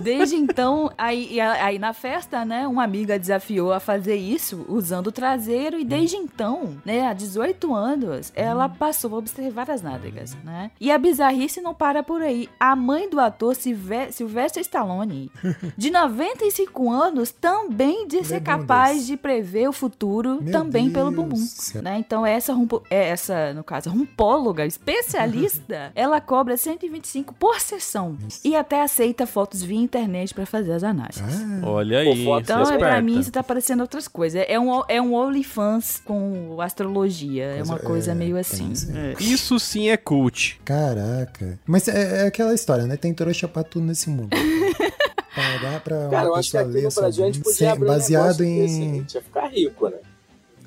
Desde 0.00 0.36
então, 0.36 0.90
aí, 0.96 1.40
aí 1.40 1.78
na 1.78 1.92
festa, 1.92 2.44
né, 2.44 2.66
uma 2.66 2.84
amiga 2.84 3.18
desafiou 3.18 3.72
a 3.72 3.80
fazer 3.80 4.16
isso 4.16 4.64
usando 4.68 5.08
o 5.08 5.12
traseiro 5.12 5.78
e 5.78 5.84
desde 5.84 6.16
então, 6.16 6.76
né, 6.84 7.06
há 7.06 7.12
18 7.12 7.74
anos, 7.74 8.32
ela 8.34 8.68
passou 8.68 9.14
a 9.14 9.18
observar 9.18 9.70
as 9.70 9.82
nádegas, 9.82 10.36
né? 10.44 10.70
E 10.80 10.90
a 10.90 10.98
bizarrice 10.98 11.60
não 11.60 11.74
para 11.74 12.02
por 12.02 12.22
aí. 12.22 12.48
A 12.58 12.74
mãe 12.76 13.08
do 13.08 13.20
ator 13.20 13.54
Sylvester 13.54 14.62
Stallone, 14.62 15.30
de 15.76 15.90
95 15.90 16.90
anos, 16.90 17.30
também 17.30 18.06
diz 18.06 18.26
ser 18.28 18.40
capaz 18.40 19.06
de 19.06 19.16
prever 19.16 19.68
o 19.68 19.72
futuro 19.72 20.38
Meu 20.42 20.52
também 20.52 20.90
pelo 20.90 21.10
Deus 21.10 21.22
bumbum, 21.22 21.36
do 21.36 21.46
céu. 21.46 21.82
né? 21.82 21.98
Então 21.98 22.24
essa 22.24 22.52
rumpo- 22.52 22.82
é, 22.90 23.08
essa, 23.08 23.52
no 23.54 23.62
caso, 23.64 23.90
rumpóloga 23.90 24.64
especialista, 24.66 25.92
ela 25.94 26.20
cobra 26.20 26.56
125 26.56 27.34
por 27.34 27.60
sessão 27.60 28.16
e 28.44 28.54
até 28.56 28.82
aceita 28.82 29.26
fotos 29.26 29.62
via 29.62 29.80
internet 29.90 30.32
pra 30.32 30.46
fazer 30.46 30.72
as 30.72 30.82
análises. 30.84 31.22
Ah, 31.22 31.66
Olha 31.68 31.98
aí, 31.98 32.22
Então, 32.26 32.62
é 32.70 32.74
é, 32.74 32.78
pra 32.78 33.02
mim, 33.02 33.18
isso 33.18 33.30
tá 33.32 33.42
parecendo 33.42 33.82
outras 33.82 34.06
coisas. 34.08 34.44
É 34.48 34.58
um, 34.58 34.82
é 34.88 35.00
um 35.02 35.14
OnlyFans 35.14 36.00
com 36.04 36.60
astrologia. 36.60 37.44
É 37.44 37.62
uma 37.62 37.74
Coisa- 37.74 37.86
coisa 37.86 38.12
é, 38.12 38.14
meio 38.14 38.36
assim. 38.36 38.70
isso. 38.72 38.90
É. 38.96 39.14
Isso 39.20 39.58
sim 39.58 39.88
é 39.90 39.96
cult. 39.96 40.60
caraca. 40.64 41.58
Mas 41.66 41.88
é, 41.88 42.22
é 42.24 42.26
aquela 42.26 42.54
história, 42.54 42.86
né? 42.86 42.96
Tem 42.96 43.12
trouxa 43.12 43.46
pra 43.48 43.62
tudo 43.64 43.84
nesse 43.86 44.08
mundo. 44.08 44.30
Pagar 45.34 45.80
pra 45.80 45.96
uma 45.96 46.10
Cara, 46.10 46.26
eu 46.26 46.34
acho 46.34 46.50
que 46.50 46.56
pessoa 46.56 46.62
aqui 46.70 46.72
ler 46.78 46.82
no 46.84 46.90
sua 46.90 47.02
Brasil 47.04 47.24
a 47.24 47.26
gente 47.28 47.36
bunda, 47.38 47.44
podia 47.44 47.58
sem- 47.58 47.68
abrir 47.68 47.86
baseado 47.86 48.44
em... 48.44 48.60
desse, 48.62 48.80
a 48.80 48.84
gente 48.84 49.14
ia 49.14 49.22
ficar 49.22 49.46
rico, 49.48 49.88
né? 49.88 49.96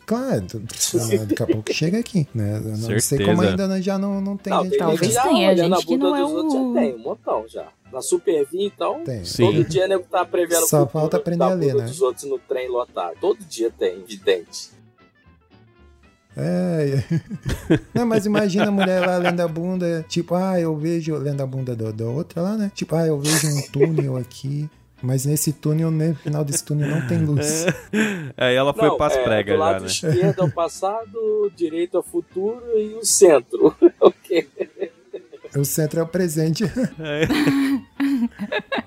Claro, 0.06 0.46
daqui 1.28 1.44
a 1.44 1.48
pouco 1.48 1.74
chega 1.74 2.00
aqui, 2.00 2.28
né? 2.36 2.58
Eu 2.58 2.62
não 2.72 2.76
sei 2.76 3.00
Certeza. 3.00 3.30
como 3.32 3.42
ainda 3.42 3.68
não- 3.68 3.82
já 3.82 3.98
não, 3.98 4.20
não 4.22 4.36
tem 4.38 4.52
Não, 4.54 4.64
gente 4.64 4.72
tem 4.72 4.80
Talvez 4.80 5.02
gente 5.02 5.14
já 5.14 5.24
tenha, 5.24 5.50
olhando 5.50 5.64
gente 5.70 5.74
a 5.74 5.86
que 5.86 5.98
bunda 5.98 6.10
não 6.10 6.16
é 6.16 6.22
dos 6.22 6.32
outros, 6.32 6.54
o- 6.54 6.74
Já 6.74 6.80
tem, 6.82 6.96
um 6.96 7.00
montão 7.00 7.46
já. 7.48 7.68
Na 7.92 8.02
Super 8.02 8.46
V, 8.46 8.66
então, 8.66 9.04
Tem. 9.04 9.24
Sim. 9.24 9.46
todo 9.46 9.64
dia 9.66 9.88
nego 9.88 10.04
tá 10.10 10.26
prevendo 10.26 10.62
Só 10.68 10.80
futuro 10.80 10.90
falta 10.90 11.18
aprender 11.18 11.44
a 11.44 11.54
ler, 11.54 11.76
né? 11.76 11.86
dos 11.86 12.02
outros 12.02 12.26
no 12.30 12.40
trem 12.40 12.68
lotado. 12.68 13.16
Todo 13.22 13.38
dia 13.46 13.72
tem, 13.72 14.04
vidente. 14.04 14.72
É. 16.36 17.04
é. 17.70 17.80
Não, 17.94 18.06
mas 18.06 18.26
imagina 18.26 18.68
a 18.68 18.72
mulher 18.72 19.06
lá 19.06 19.18
lendo 19.18 19.40
a 19.40 19.48
bunda, 19.48 20.04
tipo, 20.10 20.34
ah, 20.34 20.60
eu 20.60 20.76
vejo, 20.76 21.16
lendo 21.18 21.42
a 21.42 21.46
bunda 21.46 21.76
da, 21.76 21.92
da 21.92 22.06
outra 22.06 22.42
lá, 22.42 22.58
né? 22.58 22.72
Tipo, 22.74 22.96
ah, 22.96 23.06
eu 23.06 23.20
vejo 23.20 23.48
um 23.48 23.62
túnel 23.72 24.18
aqui. 24.18 24.68
Mas 25.04 25.26
nesse 25.26 25.52
túnel, 25.52 25.92
no 25.92 26.16
final 26.16 26.46
desse 26.46 26.64
túnel, 26.64 26.90
não 26.90 27.06
tem 27.06 27.18
luz. 27.18 27.66
Aí 28.38 28.56
ela 28.56 28.74
foi 28.74 28.88
Não, 28.88 28.96
pras 28.96 29.12
é, 29.18 29.24
pregas 29.24 29.54
do 29.54 29.60
lado 29.60 29.90
já, 29.90 30.08
né? 30.08 30.16
esquerdo 30.16 30.42
é 30.42 30.46
o 30.46 30.52
passado, 30.56 31.52
direito 31.54 31.98
é 31.98 32.00
o 32.00 32.04
futuro 32.04 32.64
e 32.78 32.94
o 32.94 33.06
centro. 33.06 33.76
ok. 34.00 34.48
O 35.58 35.66
centro 35.66 36.00
é 36.00 36.04
o 36.04 36.08
presente. 36.08 36.64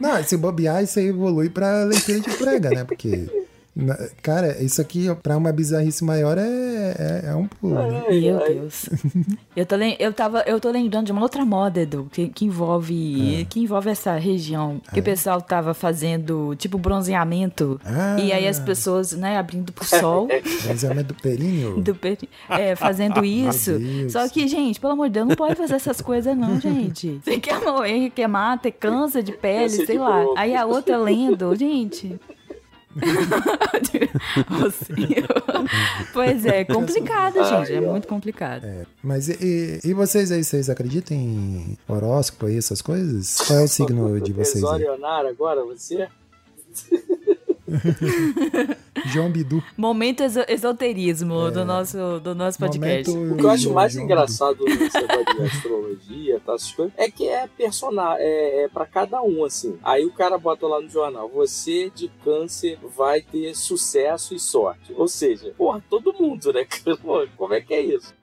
Não, 0.00 0.24
se 0.24 0.38
bobear, 0.38 0.82
isso 0.82 0.98
aí 0.98 1.08
evolui 1.08 1.50
pra 1.50 1.84
leitura 1.84 2.18
de 2.18 2.30
prega, 2.30 2.70
né? 2.70 2.84
Porque, 2.84 3.45
cara, 4.22 4.62
isso 4.62 4.80
aqui, 4.80 5.06
pra 5.22 5.36
uma 5.36 5.52
bizarrice 5.52 6.04
maior, 6.04 6.38
é, 6.38 6.42
é, 6.44 7.30
é 7.30 7.34
um 7.34 7.46
pulo, 7.46 7.74
né? 7.74 8.02
Ai, 8.08 8.20
Meu 8.20 8.42
ai. 8.42 8.54
Deus. 8.54 8.88
Eu 9.54 9.66
tô, 9.66 9.76
eu, 9.76 10.12
tava, 10.12 10.42
eu 10.46 10.58
tô 10.60 10.70
lembrando 10.70 11.06
de 11.06 11.12
uma 11.12 11.22
outra 11.22 11.44
moda, 11.44 11.80
Edu, 11.80 12.08
que, 12.10 12.28
que 12.28 12.44
envolve 12.44 13.46
que 13.50 13.60
envolve 13.60 13.90
essa 13.90 14.14
região. 14.16 14.80
Que 14.92 15.00
o 15.00 15.02
pessoal 15.02 15.40
tava 15.40 15.74
fazendo, 15.74 16.54
tipo, 16.56 16.78
bronzeamento. 16.78 17.80
Ah. 17.84 18.16
E 18.18 18.32
aí 18.32 18.46
as 18.48 18.58
pessoas, 18.58 19.12
né, 19.12 19.36
abrindo 19.38 19.72
pro 19.72 19.84
sol. 19.84 20.28
Bronzeamento 20.64 21.08
do 21.08 21.14
períneo. 21.14 21.80
do 21.80 21.94
peri- 21.94 22.28
é, 22.48 22.74
fazendo 22.74 23.24
isso. 23.24 23.72
Só 24.08 24.28
que, 24.28 24.46
gente, 24.48 24.80
pelo 24.80 24.94
amor 24.94 25.08
de 25.08 25.14
Deus, 25.14 25.28
não 25.28 25.36
pode 25.36 25.54
fazer 25.54 25.74
essas 25.74 26.00
coisas, 26.00 26.36
não, 26.36 26.58
gente. 26.60 27.20
Você 27.22 27.38
quer 27.38 27.60
morrer, 27.60 28.10
queimar, 28.10 28.58
ter 28.60 28.72
câncer 28.72 29.22
de 29.22 29.32
pele, 29.32 29.68
sei 29.68 29.98
lá. 29.98 30.24
Aí 30.36 30.54
a 30.56 30.64
outra 30.64 30.96
lendo, 30.98 31.54
gente. 31.56 32.18
Pois 36.12 36.44
é, 36.46 36.64
complicado, 36.64 37.34
gente. 37.44 37.72
É 37.74 37.80
muito 37.80 38.08
complicado. 38.08 38.66
Mas 39.02 39.28
e, 39.28 39.80
e- 39.84 39.94
vocês 39.94 40.30
aí, 40.32 40.42
vocês 40.44 40.70
acreditam 40.70 41.16
em 41.16 41.76
horóscopo 41.88 42.48
e 42.48 42.56
essas 42.56 42.80
coisas? 42.82 43.38
Qual 43.46 43.58
é 43.58 43.62
o 43.64 43.68
signo 43.68 44.20
de 44.20 44.32
vocês 44.32 44.62
aí? 44.64 44.82
Agora, 45.30 45.64
você? 45.64 46.08
João 49.06 49.30
Bidu. 49.30 49.62
Momento 49.76 50.22
esoterismo 50.48 51.50
do, 51.50 51.64
nosso, 51.64 52.20
do 52.20 52.34
nosso 52.34 52.58
podcast. 52.58 53.10
Momento 53.10 53.34
O 53.34 53.36
que 53.36 53.44
eu 53.44 53.50
acho 53.50 53.62
João 53.64 53.74
mais 53.74 53.92
Bidu. 53.92 54.04
engraçado 54.04 54.64
negócio 54.64 55.36
de 55.36 55.42
astrologia, 55.42 56.40
tá, 56.44 56.54
essas 56.54 56.72
coisas, 56.72 56.94
é 56.96 57.10
que 57.10 57.28
é 57.28 57.46
personagem, 57.46 58.24
é, 58.24 58.64
é 58.64 58.68
pra 58.68 58.86
cada 58.86 59.22
um, 59.22 59.44
assim. 59.44 59.78
Aí 59.82 60.04
o 60.04 60.12
cara 60.12 60.38
bota 60.38 60.66
lá 60.66 60.80
no 60.80 60.88
jornal, 60.88 61.28
você 61.28 61.90
de 61.94 62.08
câncer 62.24 62.78
vai 62.96 63.20
ter 63.20 63.54
sucesso 63.54 64.34
e 64.34 64.40
sorte. 64.40 64.92
Ou 64.96 65.08
seja, 65.08 65.52
porra, 65.56 65.82
todo 65.88 66.14
mundo, 66.14 66.52
né? 66.52 66.66
Como 67.36 67.54
é 67.54 67.60
que 67.60 67.74
é 67.74 67.80
isso? 67.80 68.14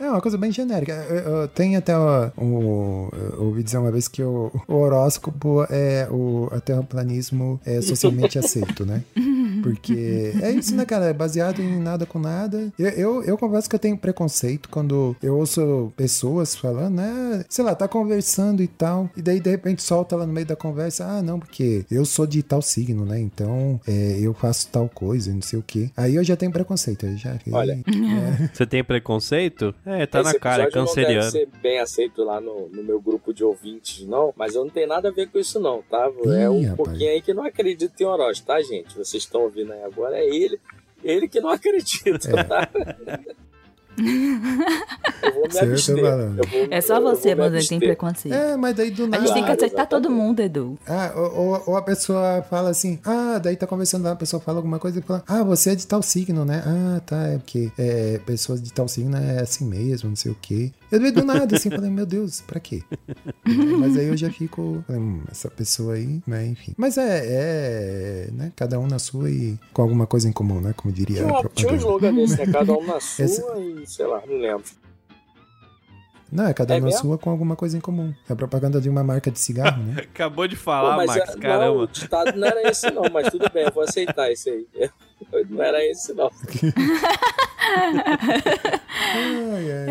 É 0.00 0.10
uma 0.10 0.20
coisa 0.20 0.38
bem 0.38 0.52
genérica. 0.52 0.92
Eu, 0.92 1.16
eu 1.16 1.48
tenho 1.48 1.78
até 1.78 1.96
ó, 1.96 2.30
um, 2.38 3.08
eu 3.12 3.44
ouvi 3.44 3.62
dizer 3.62 3.78
uma 3.78 3.90
vez 3.90 4.08
que 4.08 4.22
o, 4.22 4.50
o 4.66 4.74
horóscopo 4.74 5.66
é 5.70 6.06
o, 6.10 6.48
o 6.52 6.60
terraplanismo 6.60 7.60
é 7.64 7.80
socialmente 7.80 8.38
aceito, 8.38 8.86
né? 8.86 9.02
Porque 9.62 10.32
é 10.40 10.50
isso, 10.52 10.74
né, 10.74 10.84
cara? 10.84 11.06
É 11.06 11.12
baseado 11.12 11.60
em 11.60 11.80
nada 11.80 12.06
com 12.06 12.18
nada. 12.18 12.72
Eu, 12.78 12.88
eu, 12.90 13.24
eu 13.24 13.38
confesso 13.38 13.68
que 13.68 13.74
eu 13.74 13.80
tenho 13.80 13.96
preconceito 13.96 14.68
quando 14.68 15.16
eu 15.22 15.36
ouço 15.36 15.92
pessoas 15.96 16.54
falando, 16.54 16.96
né? 16.96 17.44
Sei 17.48 17.64
lá, 17.64 17.74
tá 17.74 17.88
conversando 17.88 18.62
e 18.62 18.68
tal. 18.68 19.10
E 19.16 19.22
daí, 19.22 19.40
de 19.40 19.50
repente, 19.50 19.82
solta 19.82 20.16
lá 20.16 20.26
no 20.26 20.32
meio 20.32 20.46
da 20.46 20.56
conversa. 20.56 21.04
Ah, 21.06 21.22
não, 21.22 21.38
porque 21.38 21.84
eu 21.90 22.04
sou 22.04 22.26
de 22.26 22.42
tal 22.42 22.62
signo, 22.62 23.04
né? 23.04 23.18
Então, 23.20 23.80
é, 23.86 24.18
eu 24.20 24.32
faço 24.32 24.68
tal 24.68 24.88
coisa, 24.88 25.32
não 25.32 25.42
sei 25.42 25.58
o 25.58 25.62
quê. 25.62 25.90
Aí 25.96 26.14
eu 26.14 26.24
já 26.24 26.36
tenho 26.36 26.52
preconceito. 26.52 27.06
Já, 27.16 27.36
Olha. 27.52 27.78
Você 28.52 28.66
tem 28.66 28.84
preconceito? 28.84 29.74
É, 29.88 30.06
tá 30.06 30.20
Esse 30.20 30.32
na 30.34 30.38
cara, 30.38 30.62
é 30.64 30.70
canceriano. 30.70 31.14
Não 31.14 31.20
deve 31.20 31.30
ser 31.30 31.48
bem 31.62 31.78
aceito 31.78 32.22
lá 32.24 32.40
no, 32.40 32.68
no 32.68 32.82
meu 32.82 33.00
grupo 33.00 33.32
de 33.32 33.42
ouvintes, 33.44 34.04
não. 34.06 34.32
Mas 34.36 34.54
eu 34.54 34.62
não 34.64 34.70
tenho 34.70 34.86
nada 34.88 35.08
a 35.08 35.12
ver 35.12 35.28
com 35.30 35.38
isso, 35.38 35.58
não, 35.58 35.82
tá? 35.82 36.10
É 36.26 36.42
Ih, 36.44 36.48
um 36.48 36.62
rapaz. 36.62 36.76
pouquinho 36.76 37.10
aí 37.10 37.22
que 37.22 37.32
não 37.34 37.44
acredita 37.44 37.94
em 38.02 38.06
horóscopo, 38.06 38.46
tá, 38.48 38.60
gente? 38.62 38.96
Vocês 38.96 39.22
estão 39.22 39.42
ouvindo 39.42 39.72
aí 39.72 39.82
agora, 39.82 40.18
é 40.18 40.26
ele. 40.28 40.60
Ele 41.02 41.28
que 41.28 41.40
não 41.40 41.50
acredita, 41.50 42.30
É. 42.30 42.44
tá? 42.44 42.68
Eu 43.98 45.32
vou 45.32 45.42
me 45.42 45.48
tô 45.48 45.58
abster. 45.58 45.98
Eu 45.98 46.02
vou- 46.34 46.68
É 46.70 46.80
só 46.80 47.00
você, 47.00 47.34
mas 47.34 47.66
tem 47.68 47.78
preconceito. 47.78 48.34
É, 48.34 48.56
mas 48.56 48.74
daí 48.76 48.90
do 48.90 49.04
A 49.04 49.08
nada. 49.08 49.24
gente 49.24 49.34
tem 49.34 49.44
que 49.44 49.50
aceitar 49.52 49.86
todo 49.86 50.04
exatamente. 50.06 50.22
mundo, 50.26 50.40
Edu. 50.40 50.78
Ah, 50.86 51.12
ou, 51.16 51.34
ou- 51.36 51.62
ou 51.68 51.76
a 51.76 51.82
pessoa 51.82 52.44
fala 52.48 52.70
assim, 52.70 52.98
ah, 53.04 53.38
daí 53.42 53.56
tá 53.56 53.66
conversando 53.66 54.04
lá, 54.04 54.12
a 54.12 54.16
pessoa 54.16 54.40
fala 54.40 54.58
alguma 54.58 54.78
coisa 54.78 54.98
e 54.98 55.02
fala, 55.02 55.22
ah, 55.26 55.42
você 55.42 55.70
é 55.70 55.74
de 55.74 55.86
tal 55.86 56.02
signo, 56.02 56.44
né? 56.44 56.62
Ah, 56.66 57.00
tá, 57.04 57.16
é 57.28 57.38
porque 57.38 57.70
é, 57.78 58.20
pessoas 58.24 58.62
de 58.62 58.72
tal 58.72 58.88
signo 58.88 59.16
é 59.16 59.40
assim 59.40 59.64
mesmo, 59.64 60.08
não 60.08 60.16
sei 60.16 60.32
o 60.32 60.36
quê. 60.40 60.70
Eu 60.90 61.00
vi 61.00 61.10
do 61.10 61.22
nada, 61.24 61.54
assim, 61.56 61.70
falei, 61.70 61.90
meu 61.90 62.06
Deus, 62.06 62.40
pra 62.40 62.58
quê? 62.58 62.82
Mas 63.78 63.96
aí 63.96 64.06
eu 64.06 64.16
já 64.16 64.30
fico, 64.30 64.82
hum, 64.88 65.22
essa 65.30 65.50
pessoa 65.50 65.94
aí, 65.94 66.22
né, 66.26 66.46
enfim. 66.46 66.72
Mas 66.78 66.96
é, 66.96 67.22
é, 67.26 68.28
né, 68.32 68.52
cada 68.56 68.78
um 68.80 68.86
na 68.86 68.98
sua 68.98 69.30
e 69.30 69.58
com 69.72 69.82
alguma 69.82 70.06
coisa 70.06 70.28
em 70.28 70.32
comum, 70.32 70.60
né, 70.60 70.72
como 70.76 70.92
diria 70.92 71.18
Tinha, 71.18 71.28
a 71.30 71.40
uma- 71.40 71.50
tinha 71.50 71.72
um 71.72 71.76
slogan 71.76 72.14
desse, 72.14 72.38
né? 72.38 72.46
Cada 72.52 72.72
um 72.72 72.86
na 72.86 72.98
sua 73.00 73.24
Esse- 73.24 73.42
e 73.82 73.86
sei 73.86 74.06
lá, 74.06 74.22
não 74.26 74.38
lembro. 74.38 74.64
Não, 76.30 76.46
é 76.46 76.52
cada 76.52 76.74
um 76.74 76.76
É 76.76 76.80
na 76.80 76.86
mesmo? 76.86 77.00
sua 77.00 77.16
com 77.18 77.30
alguma 77.30 77.56
coisa 77.56 77.76
em 77.76 77.80
comum. 77.80 78.12
É 78.28 78.32
a 78.34 78.36
propaganda 78.36 78.80
de 78.82 78.88
uma 78.90 79.02
marca 79.02 79.30
de 79.30 79.38
cigarro, 79.38 79.82
né? 79.82 79.94
Acabou 80.12 80.46
de 80.46 80.56
Pô, 80.56 80.62
falar, 80.62 80.96
mas 80.96 81.06
Max, 81.06 81.20
é- 81.30 81.32
não, 81.34 81.40
caramba. 81.40 81.78
o 81.82 81.86
ditado 81.86 82.36
não 82.38 82.46
era 82.46 82.70
esse, 82.70 82.90
não, 82.90 83.04
mas 83.12 83.28
tudo 83.30 83.50
bem, 83.50 83.64
eu 83.64 83.72
vou 83.72 83.82
aceitar 83.82 84.30
esse 84.30 84.50
aí. 84.50 84.66
Não 85.48 85.62
era 85.62 85.82
esse, 85.84 86.12
não. 86.14 86.30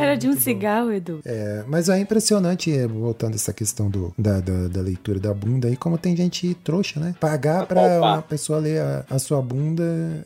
Era 0.07 0.17
de 0.17 0.27
um 0.27 0.33
bom. 0.33 0.39
cigarro, 0.39 0.91
Edu. 0.91 1.19
É, 1.25 1.63
mas 1.67 1.89
é 1.89 1.99
impressionante, 1.99 2.71
é, 2.71 2.87
voltando 2.87 3.33
a 3.33 3.35
essa 3.35 3.53
questão 3.53 3.89
do, 3.89 4.13
da, 4.17 4.39
da, 4.39 4.67
da 4.67 4.81
leitura 4.81 5.19
da 5.19 5.33
bunda 5.33 5.67
aí, 5.67 5.75
como 5.75 5.97
tem 5.97 6.15
gente 6.15 6.53
trouxa, 6.63 6.99
né? 6.99 7.15
Pagar 7.19 7.65
pra 7.65 7.81
Apalpar. 7.85 8.13
uma 8.15 8.21
pessoa 8.21 8.59
ler 8.59 8.81
a, 8.81 9.05
a 9.09 9.19
sua 9.19 9.41
bunda 9.41 9.83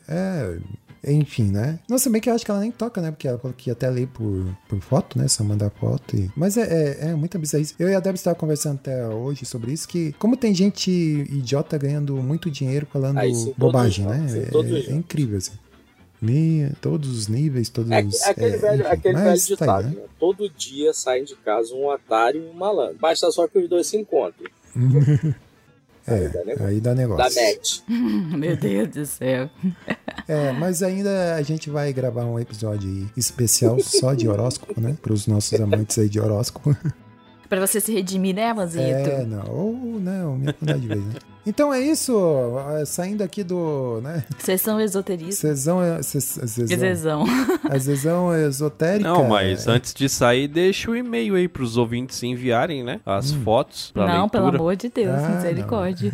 é. 0.08 0.56
Enfim, 1.04 1.50
né? 1.50 1.80
Nossa, 1.88 2.08
bem 2.08 2.20
que 2.20 2.30
eu 2.30 2.34
acho 2.34 2.44
que 2.44 2.50
ela 2.52 2.60
nem 2.60 2.70
toca, 2.70 3.00
né? 3.00 3.10
Porque 3.10 3.26
ela 3.26 3.36
falou 3.36 3.52
que 3.56 3.68
ia 3.70 3.72
até 3.72 3.90
ler 3.90 4.06
por, 4.06 4.46
por 4.68 4.78
foto, 4.78 5.18
né? 5.18 5.26
Só 5.26 5.42
mandar 5.42 5.68
foto. 5.70 6.14
E... 6.16 6.30
Mas 6.36 6.56
é, 6.56 6.62
é, 6.62 7.08
é 7.08 7.14
muita 7.16 7.40
bizarrice. 7.40 7.74
Eu 7.76 7.88
e 7.88 7.94
a 7.96 7.98
Deb 7.98 8.14
estava 8.14 8.36
conversando 8.36 8.76
até 8.76 9.08
hoje 9.08 9.44
sobre 9.44 9.72
isso, 9.72 9.88
que 9.88 10.12
como 10.12 10.36
tem 10.36 10.54
gente 10.54 10.92
idiota 10.92 11.76
ganhando 11.76 12.14
muito 12.18 12.48
dinheiro 12.48 12.86
falando 12.92 13.18
Ah, 13.18 13.26
isso 13.26 13.46
todos 13.46 13.58
bobagem, 13.58 14.06
né? 14.06 14.26
É, 14.32 14.48
é 14.48 14.50
jogos. 14.52 14.88
incrível, 14.90 15.38
assim. 15.38 15.52
Me, 16.22 16.70
todos 16.80 17.10
os 17.18 17.26
níveis, 17.26 17.68
todos 17.68 17.90
É, 17.90 18.00
os. 18.04 18.20
é 18.22 18.30
aquele 18.30 18.54
é, 18.54 18.58
velho, 18.58 18.80
enfim, 18.82 18.92
aquele 18.92 19.14
velho 19.14 19.26
mas 19.30 19.46
tá 19.48 19.52
aí, 19.52 19.58
ditado, 19.58 19.88
né? 19.88 19.94
né? 19.96 20.02
Todo 20.20 20.48
dia 20.48 20.94
saem 20.94 21.24
de 21.24 21.34
casa 21.34 21.74
um 21.74 21.88
otário 21.88 22.40
e 22.40 22.46
um 22.48 22.52
malandro. 22.52 22.96
Basta 23.00 23.28
só 23.32 23.48
que 23.48 23.58
os 23.58 23.68
dois 23.68 23.86
se 23.88 23.96
encontrem. 23.96 24.48
É, 26.04 26.28
dá 26.30 26.44
negócio. 26.44 26.66
aí 26.66 26.80
dá 26.80 26.90
Da 26.90 26.96
negócio. 26.96 27.40
net. 27.40 27.82
Meu 28.36 28.56
Deus 28.56 28.88
do 28.88 29.06
céu. 29.06 29.48
É, 30.26 30.50
mas 30.50 30.82
ainda 30.82 31.36
a 31.36 31.42
gente 31.42 31.70
vai 31.70 31.92
gravar 31.92 32.24
um 32.24 32.40
episódio 32.40 32.90
aí 32.90 33.06
especial 33.16 33.78
só 33.78 34.12
de 34.12 34.28
horóscopo, 34.28 34.80
né? 34.80 34.96
Para 35.00 35.12
os 35.12 35.28
nossos 35.28 35.60
amantes 35.60 35.96
aí 36.00 36.08
de 36.08 36.18
horóscopo. 36.18 36.76
Pra 37.48 37.64
você 37.64 37.80
se 37.80 37.92
redimir, 37.92 38.34
né, 38.34 38.52
Manzito? 38.52 38.82
É, 38.82 39.24
não, 39.24 39.44
ou 39.48 39.74
não, 40.00 40.36
me 40.36 40.52
mudar 40.60 40.76
de 40.78 40.88
vez, 40.88 41.04
né? 41.04 41.14
Então 41.44 41.74
é 41.74 41.80
isso, 41.80 42.14
é, 42.80 42.84
saindo 42.84 43.22
aqui 43.22 43.42
do, 43.42 44.00
né? 44.00 44.24
Sessão 44.38 44.80
esoterista. 44.80 45.48
Sesão, 45.48 45.82
é- 45.82 46.00
ses- 46.02 46.24
sesão, 46.24 46.66
Zezão. 46.78 47.24
a 47.68 47.80
sessão 47.80 48.32
esotérica. 48.46 49.08
Não, 49.08 49.24
mas 49.28 49.66
antes 49.66 49.92
de 49.92 50.08
sair, 50.08 50.46
deixa 50.46 50.88
o 50.90 50.94
e-mail 50.96 51.34
aí 51.34 51.48
pros 51.48 51.76
ouvintes 51.76 52.22
enviarem, 52.22 52.84
né? 52.84 53.00
As 53.04 53.32
fotos 53.32 53.90
pra 53.92 54.06
Não, 54.06 54.28
pelo 54.28 54.44
leitura. 54.44 54.62
amor 54.62 54.76
de 54.76 54.88
Deus, 54.88 55.16
Ah, 55.18 55.28
misericórdia. 55.30 56.12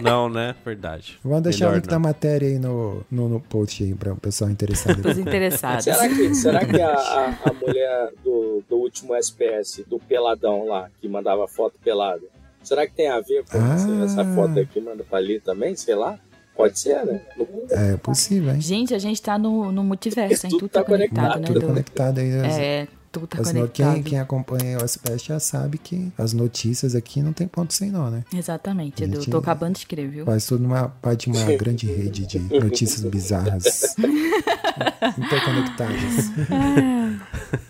Não, 0.00 0.28
né? 0.30 0.54
Verdade. 0.64 1.18
Vamos 1.24 1.42
deixar 1.42 1.64
Melhor 1.66 1.72
o 1.72 1.76
link 1.78 1.86
da 1.88 1.96
não. 1.96 2.00
matéria 2.02 2.48
aí 2.48 2.58
no, 2.58 3.04
no, 3.10 3.28
no 3.28 3.40
post 3.40 3.82
aí 3.82 3.94
para 3.94 4.12
o 4.12 4.16
pessoal 4.16 4.48
interessado. 4.48 5.04
Os 5.08 5.18
interessados. 5.18 5.84
Será 5.84 6.08
que, 6.08 6.34
será 6.36 6.64
que 6.64 6.80
a, 6.80 6.88
a, 6.94 7.28
a 7.50 7.52
mulher 7.52 8.10
do, 8.22 8.62
do 8.68 8.76
último 8.76 9.14
SPS, 9.16 9.82
do 9.88 9.98
peladão 9.98 10.66
lá, 10.68 10.88
que 11.00 11.08
mandava 11.08 11.48
foto 11.48 11.74
pelada, 11.82 12.22
será 12.62 12.86
que 12.86 12.92
tem 12.94 13.08
a 13.08 13.20
ver 13.20 13.44
com 13.50 13.58
Ah. 13.58 14.04
essa, 14.04 14.24
foto 14.34 14.58
aqui 14.60 14.80
manda 14.80 15.04
pra 15.04 15.18
ali 15.18 15.40
também? 15.40 15.74
Sei 15.76 15.94
lá. 15.94 16.18
Pode 16.54 16.78
ser, 16.78 17.04
né? 17.06 17.20
É 17.70 17.96
possível, 17.96 18.52
hein? 18.54 18.60
Gente, 18.60 18.94
a 18.94 18.98
gente 18.98 19.22
tá 19.22 19.38
no, 19.38 19.72
no 19.72 19.82
multiverso, 19.82 20.46
hein? 20.46 20.50
Tudo 20.50 20.60
Tudo 20.60 20.70
tá 20.70 20.80
tá 20.80 20.86
conectado, 20.86 21.32
conectado, 21.32 21.40
né, 21.40 21.46
Tudo 21.46 21.58
Edu? 21.60 21.66
conectado 21.68 22.18
aí. 22.20 22.40
as- 22.40 22.58
É, 22.58 22.88
tudo 23.12 23.26
tá 23.26 23.38
as 23.40 23.48
conectado. 23.48 23.94
quem, 23.94 24.02
quem 24.02 24.18
acompanha 24.18 24.78
o 24.78 24.84
SPS 24.84 25.22
já 25.22 25.38
sabe 25.38 25.76
que 25.76 26.10
as 26.16 26.32
notícias 26.32 26.94
aqui 26.94 27.22
não 27.22 27.32
tem 27.32 27.46
ponto 27.46 27.74
sem 27.74 27.90
nó, 27.90 28.08
né? 28.10 28.24
Exatamente, 28.34 29.04
Edu. 29.04 29.24
Tô 29.26 29.38
acabando 29.38 29.74
de 29.74 29.80
escrever, 29.80 30.10
viu? 30.10 30.24
Faz 30.24 30.46
tudo 30.46 30.64
uma 30.64 30.88
parte 30.88 31.30
de 31.30 31.36
uma 31.36 31.52
grande 31.56 31.86
rede 31.86 32.26
de 32.26 32.38
notícias 32.38 33.02
bizarras 33.02 33.94
interconectadas. 35.18 36.30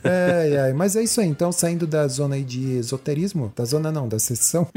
Ai, 0.05 0.57
ai, 0.57 0.73
mas 0.73 0.95
é 0.95 1.03
isso 1.03 1.21
aí. 1.21 1.27
Então, 1.27 1.51
saindo 1.51 1.87
da 1.87 2.07
zona 2.07 2.37
aí 2.37 2.45
de 2.45 2.79
esoterismo, 2.79 3.53
da 3.57 3.65
zona 3.65 3.91
não, 3.91 4.07
da 4.07 4.19
sessão 4.19 4.69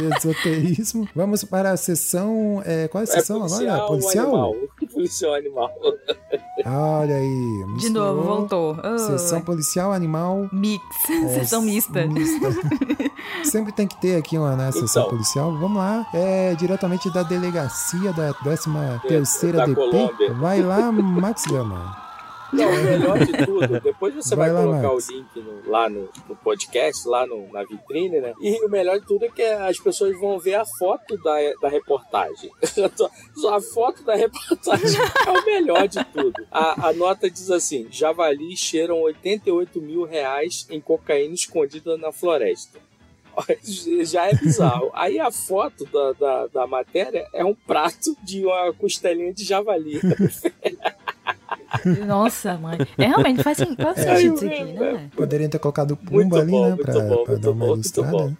esoterismo, 0.00 1.08
vamos 1.14 1.44
para 1.44 1.72
a 1.72 1.76
sessão. 1.76 2.62
é, 2.64 2.88
qual 2.88 3.02
é 3.02 3.06
a 3.06 3.10
É 3.10 3.14
sessão 3.20 3.40
policial, 3.40 3.74
agora? 3.74 3.86
Policial? 3.88 4.26
animal? 4.26 4.54
Policial 4.92 5.34
animal. 5.34 5.70
Olha 6.64 7.16
aí. 7.16 7.24
De 7.66 7.72
misturou 7.72 8.14
novo, 8.14 8.22
voltou. 8.22 8.78
Oh, 8.82 8.98
Sessão 8.98 9.40
policial 9.40 9.92
animal. 9.92 10.48
Mix. 10.52 10.82
é, 11.10 11.28
Sessão 11.40 11.62
mista. 11.62 12.06
mista. 12.06 12.48
Sempre 13.44 13.72
tem 13.72 13.86
que 13.86 14.00
ter 14.00 14.16
aqui 14.16 14.38
uma 14.38 14.54
né, 14.56 14.70
sessão 14.72 15.02
Então. 15.02 15.10
policial. 15.16 15.56
Vamos 15.58 15.78
lá. 15.78 16.06
É 16.14 16.54
diretamente 16.54 17.10
da 17.12 17.22
delegacia 17.22 18.12
da 18.12 18.32
13 18.34 19.00
terceira 19.08 19.58
da 19.58 19.66
DP. 19.66 19.74
Colômbia. 19.74 20.34
Vai 20.34 20.62
lá, 20.62 20.90
Max 20.92 21.44
Gama. 21.46 21.96
Não, 22.52 22.68
o 22.68 22.84
melhor 22.84 23.18
de 23.18 23.32
tudo, 23.46 23.80
depois 23.80 24.14
você 24.14 24.36
vai, 24.36 24.50
Vai 24.52 24.64
lá, 24.64 24.70
colocar 24.72 24.92
Max. 24.94 25.08
o 25.08 25.12
link 25.12 25.36
no- 25.40 25.70
lá 25.70 25.88
no, 25.88 26.08
no 26.28 26.36
podcast, 26.36 27.08
lá 27.08 27.26
no- 27.26 27.50
na 27.50 27.64
vitrine, 27.64 28.20
né? 28.20 28.34
E 28.40 28.64
o 28.64 28.68
melhor 28.68 29.00
de 29.00 29.06
tudo 29.06 29.24
é 29.24 29.28
que 29.30 29.42
as 29.42 29.78
pessoas 29.78 30.18
vão 30.20 30.38
ver 30.38 30.56
a 30.56 30.64
foto 30.64 31.16
da, 31.22 31.36
da 31.62 31.68
reportagem. 31.68 32.50
A 33.50 33.60
foto 33.60 34.02
da 34.04 34.14
reportagem 34.14 35.00
é 35.26 35.30
o 35.30 35.44
melhor 35.44 35.88
de 35.88 36.04
tudo. 36.06 36.46
A, 36.50 36.88
a 36.88 36.92
nota 36.92 37.30
diz 37.30 37.50
assim: 37.50 37.86
javalis 37.90 38.58
cheiram 38.58 39.00
88 39.00 39.80
mil 39.80 40.04
reais 40.04 40.66
em 40.70 40.80
cocaína 40.80 41.34
escondida 41.34 41.96
na 41.96 42.12
floresta. 42.12 42.78
Já 44.04 44.28
é 44.28 44.34
bizarro. 44.34 44.90
Aí 44.92 45.18
a 45.18 45.30
foto 45.30 45.86
da, 45.86 46.12
da, 46.12 46.46
da 46.48 46.66
matéria 46.66 47.26
é 47.32 47.42
um 47.44 47.54
prato 47.54 48.14
de 48.22 48.44
uma 48.44 48.72
costelinha 48.74 49.32
de 49.32 49.42
javali. 49.44 50.00
Nossa, 52.06 52.56
mãe. 52.58 52.78
É, 52.98 53.06
realmente 53.06 53.42
faz, 53.42 53.58
faz 53.58 53.98
É. 53.98 54.16
sentido 54.16 54.34
isso 54.34 54.46
aqui, 54.46 54.72
né? 54.72 55.10
Poderiam 55.16 55.48
ter 55.50 55.58
colocado 55.58 55.96
Pumba 55.96 56.12
Muito 56.16 56.36
ali, 56.36 56.50
bom, 56.50 56.68
né? 56.70 56.76
Pra, 56.76 57.00
bom, 57.00 57.24
pra 57.24 57.34
dar 57.36 57.50
uma 57.50 57.66
bom, 57.66 57.72
ilustrada. 57.74 58.36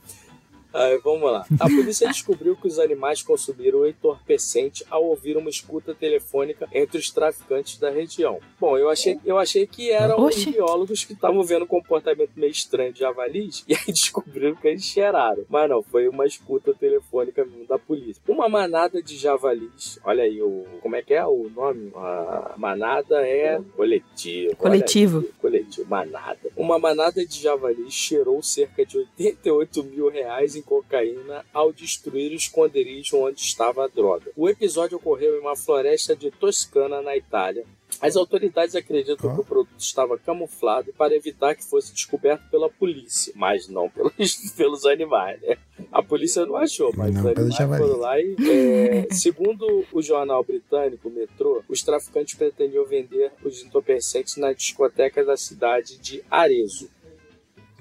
Aí, 0.73 0.99
vamos 0.99 1.31
lá. 1.31 1.45
A 1.61 1.65
polícia 1.65 2.09
descobriu 2.09 2.57
que 2.57 2.67
os 2.67 2.79
animais 2.79 3.23
consumiram 3.23 3.87
entorpecente 3.87 4.85
ao 4.91 5.05
ouvir 5.05 5.37
uma 5.37 5.51
escuta 5.51 5.95
telefônica 5.95 6.69
entre 6.73 6.99
os 6.99 7.11
traficantes 7.11 7.79
da 7.79 7.91
região. 7.91 8.41
Bom, 8.61 8.77
eu 8.79 8.89
achei, 8.89 9.19
eu 9.25 9.39
achei 9.39 9.67
que 9.67 9.91
eram 9.91 10.19
os 10.25 10.37
Oxe. 10.37 10.51
biólogos 10.51 11.05
que 11.05 11.13
estavam 11.13 11.43
vendo 11.43 11.65
um 11.65 11.69
comportamento 11.69 12.31
meio 12.37 12.51
estranho 12.51 12.93
de 12.93 13.01
javalis 13.01 13.65
e 13.69 13.75
aí 13.75 13.87
descobriram 13.87 14.55
que 14.55 14.69
eles 14.69 14.85
cheiraram. 14.85 15.45
Mas 15.49 15.69
não, 15.69 15.83
foi 15.83 16.09
uma 16.09 16.27
escuta 16.27 16.73
telefônica 16.75 17.45
mesmo 17.45 17.67
da 17.67 17.79
polícia. 17.79 18.23
Uma 18.27 18.49
manada 18.49 19.03
de 19.03 19.17
javalis. 19.17 19.99
Olha 20.05 20.25
aí, 20.25 20.41
o, 20.41 20.65
como 20.81 20.97
é 20.97 21.03
que 21.03 21.15
é 21.15 21.25
o 21.25 21.51
nome? 21.55 21.93
A 21.95 22.55
manada 22.57 23.27
é 23.27 23.61
coletivo. 23.77 24.57
Olha 24.59 24.75
aí. 24.75 24.81
Coletivo. 24.83 25.25
Coletivo, 25.41 25.89
manada. 25.89 26.51
Uma 26.57 26.79
manada 26.79 27.25
de 27.25 27.41
javalis 27.41 27.93
cheirou 27.93 28.43
cerca 28.43 28.85
de 28.85 28.99
88 28.99 29.85
mil 29.85 30.09
reais 30.09 30.57
em 30.57 30.62
cocaína 30.63 31.45
ao 31.53 31.73
destruir 31.73 32.33
o 32.33 32.37
esconderijo 32.37 33.19
onde 33.19 33.41
estava 33.41 33.85
a 33.85 33.89
droga. 33.89 34.31
O 34.37 34.49
episódio 34.49 34.97
ocorreu 34.97 35.37
em 35.37 35.41
uma 35.41 35.57
floresta 35.57 36.15
de 36.17 36.31
Toscana, 36.31 37.03
na 37.03 37.17
Itália. 37.17 37.65
As 38.01 38.17
autoridades 38.17 38.75
acreditam 38.75 39.31
Ó. 39.31 39.35
que 39.35 39.41
o 39.41 39.45
produto 39.45 39.79
estava 39.79 40.19
camuflado 40.19 40.93
para 40.95 41.15
evitar 41.15 41.55
que 41.55 41.65
fosse 41.65 41.93
descoberto 41.93 42.43
pela 42.51 42.69
polícia, 42.71 43.33
mas 43.37 43.69
não 43.69 43.89
pelos, 43.91 44.13
pelos 44.57 44.87
animais. 44.87 45.41
Né? 45.43 45.57
A 45.93 46.03
polícia 46.03 46.47
não 46.47 46.57
achou, 46.57 46.91
mas 46.97 47.15
Não 47.15 47.21
os 47.21 47.61
animais 47.61 47.83
foram 47.83 47.99
lá 47.99 48.19
e. 48.19 48.35
é, 48.51 49.15
segundo 49.15 49.85
o 49.93 50.01
jornal 50.03 50.43
britânico 50.43 51.11
Metrô, 51.11 51.63
os 51.69 51.83
traficantes 51.83 52.35
pretendiam 52.35 52.85
vender 52.87 53.31
os 53.45 53.63
entorpecentes 53.63 54.37
na 54.37 54.53
discoteca 54.53 55.23
da 55.25 55.37
cidade 55.37 55.99
de 55.99 56.25
Arezzo. 56.31 56.89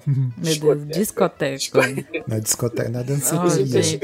Meu 0.06 0.76
Deus, 0.76 0.88
discoteca. 0.88 1.80
Na 2.26 2.38
discoteca, 2.38 2.88
na 2.88 3.02
danceteria. 3.02 3.82
gente. 3.82 4.00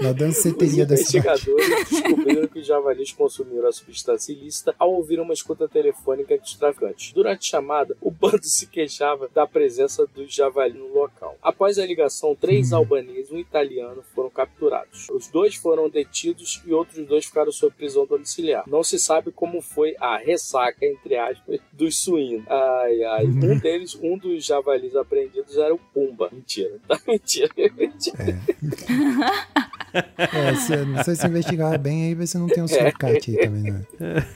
na 0.00 0.10
Os 0.10 0.16
danceteria 0.16 0.86
da 0.86 0.96
cidade. 0.96 1.48
investigadores 1.48 1.88
descobriram 1.90 2.48
que 2.48 2.58
os 2.60 2.66
javalis 2.66 3.12
consumiram 3.12 3.68
a 3.68 3.72
substância 3.72 4.32
ilícita 4.32 4.74
ao 4.78 4.92
ouvir 4.92 5.20
uma 5.20 5.32
escuta 5.32 5.68
telefônica 5.68 6.34
entre 6.34 6.46
os 6.46 6.54
traficantes. 6.54 7.12
Durante 7.12 7.40
a 7.46 7.50
chamada, 7.50 7.96
o 8.00 8.10
bando 8.10 8.44
se 8.44 8.66
queixava 8.66 9.28
da 9.34 9.46
presença 9.46 10.06
dos 10.06 10.32
javalis 10.34 10.76
no 10.76 10.92
local. 10.92 11.36
Após 11.42 11.78
a 11.78 11.86
ligação, 11.86 12.34
três 12.34 12.72
albaneses 12.72 13.30
e 13.30 13.34
um 13.34 13.38
italiano 13.38 14.02
foram 14.14 14.30
capturados. 14.30 15.08
Os 15.10 15.28
dois 15.28 15.54
foram 15.54 15.88
detidos 15.88 16.62
e 16.66 16.72
outros 16.72 17.06
dois 17.06 17.24
ficaram 17.26 17.52
sob 17.52 17.74
prisão 17.74 18.06
domiciliar. 18.06 18.64
Não 18.66 18.82
se 18.82 18.98
sabe 18.98 19.30
como 19.30 19.60
foi 19.60 19.94
a 20.00 20.16
ressaca, 20.18 20.84
entre 20.84 21.16
aspas, 21.16 21.60
dos 21.76 21.96
suínos. 21.98 22.44
Ai, 22.48 23.04
ai. 23.04 23.24
Um 23.26 23.58
deles, 23.58 23.98
um 24.02 24.16
dos 24.16 24.44
javalis 24.44 24.94
apreendidos 24.96 25.56
era 25.56 25.74
o 25.74 25.78
Pumba. 25.92 26.28
Mentira, 26.32 26.76
tá? 26.88 26.98
Mentira. 27.06 27.50
Mentira. 27.76 28.38
É, 30.18 30.54
se, 30.56 30.76
não 30.76 31.04
sei 31.04 31.14
se 31.14 31.24
investigar 31.24 31.78
bem 31.78 32.06
aí, 32.06 32.14
ver 32.16 32.26
se 32.26 32.36
não 32.36 32.48
tem 32.48 32.60
um 32.64 32.66
suricate 32.66 33.30
aí 33.38 33.46
também, 33.46 33.70
né? 33.72 33.82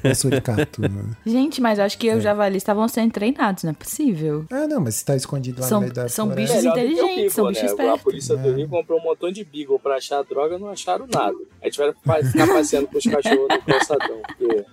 Um 0.05 0.15
suricato. 0.15 0.81
Né? 0.83 0.89
Gente, 1.27 1.61
mas 1.61 1.81
acho 1.81 1.99
que 1.99 2.13
os 2.15 2.23
javalis 2.23 2.59
estavam 2.59 2.87
sendo 2.87 3.11
treinados, 3.13 3.65
não 3.65 3.73
é 3.73 3.75
possível. 3.75 4.45
Ah, 4.53 4.69
não, 4.69 4.81
mas 4.81 4.95
se 4.97 5.05
tá 5.05 5.17
escondido 5.17 5.61
lá 5.61 5.67
São- 5.67 5.79
no 5.81 5.87
meio 5.87 5.95
da 5.95 6.09
são 6.09 6.27
floresta. 6.27 6.55
bichos 6.55 6.65
inteligentes, 6.65 7.33
são 7.33 7.45
Beagle, 7.47 7.49
bichos 7.49 7.63
né? 7.63 7.69
A 7.69 7.73
espertos. 7.73 8.03
polícia 8.05 8.37
do 8.37 8.49
É. 8.49 8.53
Rio 8.55 8.69
comprou 8.69 9.01
um 9.01 9.03
montão 9.03 9.33
de 9.33 9.45
Beagle 9.45 9.79
pra 9.81 9.97
achar 9.97 10.23
droga, 10.23 10.59
não 10.61 10.69
acharam 10.69 11.09
nada. 11.13 11.37
Aí 11.61 11.71
tiveram 11.73 11.93
que 11.93 12.01
ficar 12.31 12.47
passeando 12.47 12.87
com 12.87 12.99
os 12.99 13.05
cachorros 13.05 13.49
no 13.51 13.63
calçadão, 13.63 14.21
porque 14.29 14.65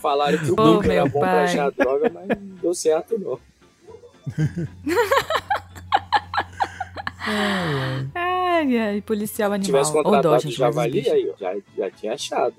falaram 0.00 0.38
que 0.38 0.50
o 0.50 0.56
Beagle 0.56 0.82
era 0.84 0.94
meu 1.04 1.08
bom 1.08 1.20
pra 1.20 1.28
pai. 1.30 1.44
achar 1.44 1.70
droga, 1.70 2.10
mas 2.12 2.28
não 2.28 2.56
deu 2.62 2.74
certo 2.74 3.18
não. 3.18 3.38
Ai, 8.14 8.76
ai, 8.78 9.00
policial 9.02 9.50
Se 9.50 9.54
animal. 9.54 9.66
tivesse 9.82 9.96
Ou 9.96 10.02
contratado 10.02 10.28
dó, 10.34 10.38
gente, 10.38 10.56
javali, 10.56 11.08
aí, 11.10 11.30
ó, 11.30 11.36
já, 11.38 11.54
já 11.76 11.90
tinha 11.90 12.12
achado. 12.14 12.54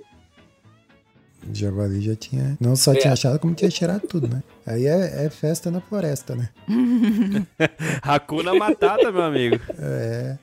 Javali 1.54 2.02
já 2.02 2.16
tinha. 2.16 2.56
Não 2.60 2.76
só 2.76 2.94
É. 2.94 2.96
tinha 2.96 3.14
achado, 3.14 3.40
como 3.40 3.54
tinha 3.56 3.70
cheirado 3.72 4.08
tudo, 4.08 4.28
né? 4.28 4.44
Aí 4.66 4.86
é, 4.86 5.26
é 5.26 5.30
festa 5.30 5.72
na 5.72 5.82
floresta, 5.82 6.36
né? 6.36 6.50
Hakuna 8.02 8.54
Matata, 8.54 9.12
meu 9.12 9.24
amigo. 9.24 9.60
É. 9.80 10.38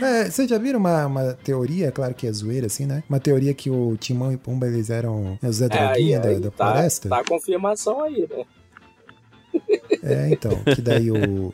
É, 0.00 0.30
vocês 0.30 0.48
já 0.48 0.58
viram 0.58 0.78
uma, 0.78 1.06
uma 1.06 1.34
teoria, 1.34 1.92
claro 1.92 2.14
que 2.14 2.26
é 2.26 2.32
zoeira, 2.32 2.66
assim, 2.66 2.86
né? 2.86 3.02
Uma 3.08 3.20
teoria 3.20 3.52
que 3.52 3.68
o 3.68 3.96
Timão 3.96 4.32
e 4.32 4.36
Pumba, 4.36 4.66
eles 4.66 4.90
eram 4.90 5.38
os 5.42 5.56
Zé 5.56 5.66
É, 5.66 5.68
Droguinha 5.68 6.20
da, 6.20 6.32
da 6.32 6.50
tá, 6.50 6.72
floresta? 6.72 7.08
tá 7.08 7.18
a 7.20 7.24
confirmação 7.24 8.02
aí, 8.02 8.28
né? 8.30 8.44
É, 10.02 10.30
então, 10.30 10.52
que 10.74 10.80
daí 10.80 11.10
o, 11.10 11.52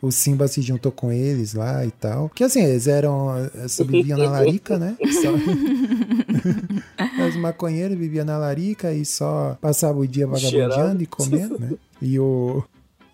o 0.00 0.10
Simba 0.10 0.48
se 0.48 0.60
juntou 0.62 0.90
com 0.90 1.12
eles 1.12 1.54
lá 1.54 1.84
e 1.86 1.90
tal. 1.90 2.28
Que 2.30 2.42
assim, 2.44 2.62
eles 2.64 2.88
eram. 2.88 3.28
Só 3.68 3.84
viviam 3.84 4.18
na 4.18 4.30
larica, 4.30 4.78
né? 4.78 4.96
Só... 5.20 5.32
Os 7.28 7.36
maconheiros 7.36 7.96
viviam 7.96 8.24
na 8.24 8.38
larica 8.38 8.92
e 8.92 9.04
só 9.04 9.56
passavam 9.60 10.02
o 10.02 10.08
dia 10.08 10.26
vagabundeando 10.26 10.74
Cheirando. 10.74 11.02
e 11.02 11.06
comendo, 11.06 11.58
né? 11.58 11.72
E 12.00 12.18
o. 12.18 12.64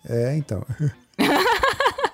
É, 0.07 0.35
então. 0.35 0.65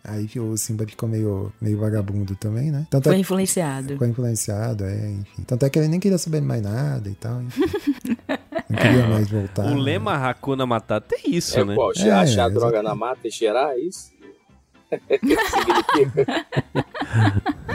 Aí 0.07 0.29
o 0.39 0.55
Simba 0.57 0.85
ficou 0.85 1.09
meio, 1.09 1.51
meio 1.59 1.77
vagabundo 1.79 2.35
também, 2.35 2.71
né? 2.71 2.85
Tanto 2.89 3.05
foi 3.05 3.15
é, 3.15 3.19
influenciado. 3.19 3.89
ficou 3.93 4.07
influenciado, 4.07 4.83
é, 4.85 5.09
enfim. 5.11 5.43
Tanto 5.45 5.65
é 5.65 5.69
que 5.69 5.79
ele 5.79 5.87
nem 5.87 5.99
queria 5.99 6.17
saber 6.17 6.41
mais 6.41 6.61
nada 6.61 7.09
e 7.09 7.15
tal, 7.15 7.41
enfim. 7.41 7.61
Não 8.69 8.77
queria 8.77 9.07
mais 9.09 9.29
voltar. 9.29 9.65
O 9.71 9.75
lema 9.75 10.13
Hakuna 10.15 10.65
Matata 10.65 11.15
é 11.15 11.29
isso, 11.29 11.59
É 11.59 11.65
né? 11.65 11.75
qual? 11.75 11.91
É, 11.97 12.11
achar 12.11 12.49
droga 12.49 12.81
na 12.83 12.93
mata 12.95 13.27
e 13.27 13.31
cheirar, 13.31 13.71
é 13.71 13.79
isso? 13.79 14.13
Significa? 14.95 16.45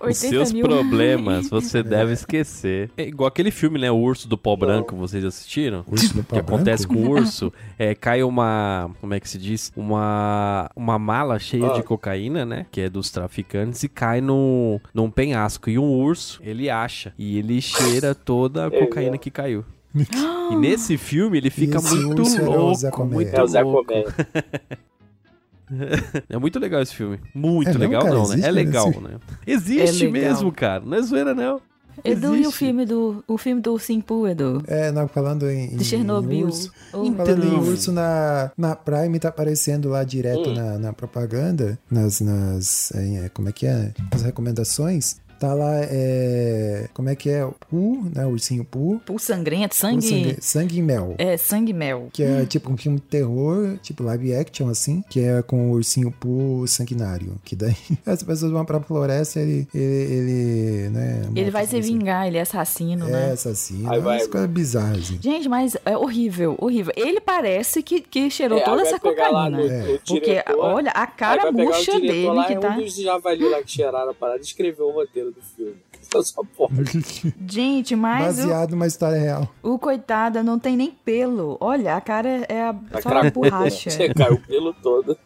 80 0.00 0.06
Os 0.10 0.16
seus 0.16 0.52
mil. 0.52 0.64
problemas 0.66 1.48
você 1.50 1.82
deve 1.82 2.12
esquecer. 2.12 2.90
É 2.96 3.02
igual 3.06 3.28
aquele 3.28 3.50
filme, 3.50 3.78
né? 3.78 3.90
O 3.90 3.96
Urso 3.96 4.26
do 4.28 4.38
Pau 4.38 4.56
Branco, 4.56 4.96
vocês 4.96 5.24
assistiram? 5.24 5.84
Urso 5.86 6.14
do 6.14 6.20
O 6.20 6.24
que 6.24 6.38
acontece 6.38 6.86
com 6.86 6.94
o 6.94 7.10
urso 7.10 7.52
é 7.78 7.94
cai 7.94 8.22
uma, 8.22 8.90
como 9.00 9.14
é 9.14 9.20
que 9.20 9.28
se 9.28 9.38
diz? 9.38 9.72
Uma 9.76 10.70
uma 10.74 10.98
mala 10.98 11.38
cheia 11.38 11.66
Ah. 11.70 11.74
de 11.74 11.82
cocaína, 11.82 12.44
né? 12.44 12.66
Que 12.70 12.82
é 12.82 12.88
dos 12.88 13.10
traficantes 13.10 13.82
e 13.82 13.88
cai 13.88 14.20
no, 14.20 14.80
num 14.94 15.10
penhasco 15.10 15.68
e 15.70 15.78
um 15.78 15.90
urso, 15.90 16.40
ele 16.44 16.70
acha 16.70 17.12
e 17.18 17.38
ele 17.38 17.60
cheira 17.60 18.14
toda 18.14 18.64
a 18.64 18.66
É 18.68 18.70
cocaína 18.70 19.10
mesmo. 19.12 19.18
que 19.22 19.30
caiu. 19.30 19.64
E 20.50 20.56
nesse 20.56 20.98
filme 20.98 21.38
ele 21.38 21.48
fica 21.48 21.78
esse 21.78 21.94
muito 21.94 22.22
o 22.22 22.44
louco, 22.44 23.04
muito 23.06 23.34
É 23.34 23.42
o 23.42 23.46
Zé 23.46 23.62
louco. 23.62 23.92
É 26.28 26.36
muito 26.38 26.58
legal 26.58 26.82
esse 26.82 26.94
filme. 26.94 27.18
Muito 27.34 27.70
É, 27.70 27.72
legal 27.74 28.02
cara, 28.02 28.14
não, 28.14 28.22
né? 28.22 28.34
existe 28.34 28.46
É 28.48 28.50
legal, 28.50 28.90
esse- 28.90 29.00
né? 29.00 29.10
Existe 29.46 30.04
É 30.06 30.08
legal. 30.10 30.30
mesmo, 30.30 30.52
cara. 30.52 30.84
Não 30.84 30.96
é 30.96 31.02
zoeira 31.02 31.34
não. 31.34 31.60
Edu, 32.04 32.28
e 32.28 32.30
o 32.30 32.34
Existe. 32.44 32.56
filme 32.56 32.86
do, 32.86 33.22
o 33.28 33.36
filme 33.36 33.60
do 33.60 33.78
Simpu, 33.78 34.26
Edu? 34.26 34.62
É, 34.66 34.90
não, 34.90 35.06
falando 35.06 35.48
em, 35.50 35.74
em 35.74 35.76
De 35.76 35.84
Chernobyl. 35.84 36.46
urso. 36.46 36.72
Oh, 36.90 37.12
Falando 37.12 37.44
em 37.44 37.54
urso 37.54 37.92
na, 37.92 38.50
na 38.56 38.74
Prime, 38.74 39.18
tá 39.18 39.28
aparecendo 39.28 39.90
lá 39.90 40.02
direto 40.02 40.48
Hum. 40.50 40.54
na, 40.54 40.78
na 40.78 40.92
propaganda, 40.94 41.78
nas, 41.90 42.20
nas 42.22 42.92
é, 42.94 43.28
como 43.34 43.50
é 43.50 43.52
que 43.52 43.66
é? 43.66 43.92
Nas 44.10 44.22
recomendações. 44.22 45.16
Tá 45.42 45.54
lá, 45.54 45.72
é. 45.82 46.88
Como 46.94 47.08
é 47.08 47.16
que 47.16 47.28
é? 47.28 47.44
O 47.44 47.52
Pooh, 47.68 48.04
né? 48.14 48.24
O 48.24 48.28
ursinho 48.30 48.64
Pooh. 48.64 49.00
Pulso 49.04 49.26
sangrento, 49.26 49.74
sangue. 49.74 50.06
Sangue, 50.06 50.36
sangue 50.40 50.78
e 50.78 50.82
mel. 50.82 51.14
É, 51.18 51.36
sangue 51.36 51.70
e 51.70 51.74
mel. 51.74 52.08
Que 52.12 52.22
é 52.22 52.46
tipo 52.46 52.70
um 52.72 52.76
filme 52.76 52.98
de 53.00 53.06
terror, 53.06 53.76
tipo 53.82 54.04
live 54.04 54.36
action, 54.36 54.68
assim, 54.68 55.02
que 55.10 55.18
é 55.18 55.42
com 55.42 55.70
o 55.70 55.74
ursinho 55.74 56.12
Pooh 56.12 56.64
sanguinário. 56.68 57.34
Que 57.44 57.56
daí 57.56 57.74
as 58.06 58.22
pessoas 58.22 58.52
vão 58.52 58.64
pra 58.64 58.78
floresta 58.80 59.40
e 59.40 59.42
ele, 59.42 59.68
ele, 59.74 60.30
ele, 60.30 60.88
né? 60.90 61.22
Ele 61.34 61.50
vai 61.50 61.66
se 61.66 61.80
vingar, 61.80 62.28
ele 62.28 62.38
é 62.38 62.42
assassino, 62.42 63.08
É, 63.08 63.10
né? 63.10 63.32
assassino. 63.32 63.90
Aí 63.90 63.98
É 63.98 64.00
vai- 64.00 64.26
coisas 64.28 64.48
bizarras, 64.48 64.98
assim. 64.98 65.18
Gente, 65.20 65.48
mas 65.48 65.76
é 65.84 65.96
horrível, 65.96 66.54
horrível. 66.60 66.92
Ele 66.96 67.20
parece 67.20 67.82
que, 67.82 68.00
que 68.00 68.30
cheirou 68.30 68.58
É, 68.58 68.62
toda 68.62 68.82
essa 68.82 69.00
cocaína. 69.00 69.50
no- 69.58 69.66
É. 69.66 69.98
Porque, 70.06 70.44
olha, 70.56 70.92
a 70.92 71.06
cara 71.08 71.50
murcha 71.50 71.98
dele 71.98 72.28
lá, 72.28 72.44
que 72.46 72.52
é 72.52 72.58
tá. 72.60 72.70
um 72.70 72.76
dos 72.80 72.94
javali 72.94 73.48
lá 73.48 73.60
que 73.60 73.72
cheiraram 73.72 74.10
a 74.10 74.14
parada 74.14 74.38
e 74.38 74.42
escreveu 74.42 74.86
o 74.86 74.92
roteiro 74.92 75.31
do 75.32 75.42
filme. 75.42 75.76
Só 76.22 76.42
pode. 76.56 77.34
Gente, 77.48 77.96
mas 77.96 78.38
o, 78.38 78.42
Baseado 78.42 78.70
numa 78.72 78.86
história 78.86 79.18
real. 79.18 79.48
o 79.62 79.78
coitado 79.78 80.42
não 80.42 80.58
tem 80.58 80.76
nem 80.76 80.90
pelo. 80.90 81.56
Olha, 81.60 81.96
a 81.96 82.00
cara 82.00 82.44
é 82.48 82.62
a, 82.62 82.74
só 83.00 83.08
a 83.08 83.12
cracudo, 83.12 83.44
né? 83.44 83.50
borracha. 83.50 83.90
Você 83.90 84.12
caiu 84.12 84.34
o 84.34 84.40
pelo 84.40 84.74
todo. 84.74 85.16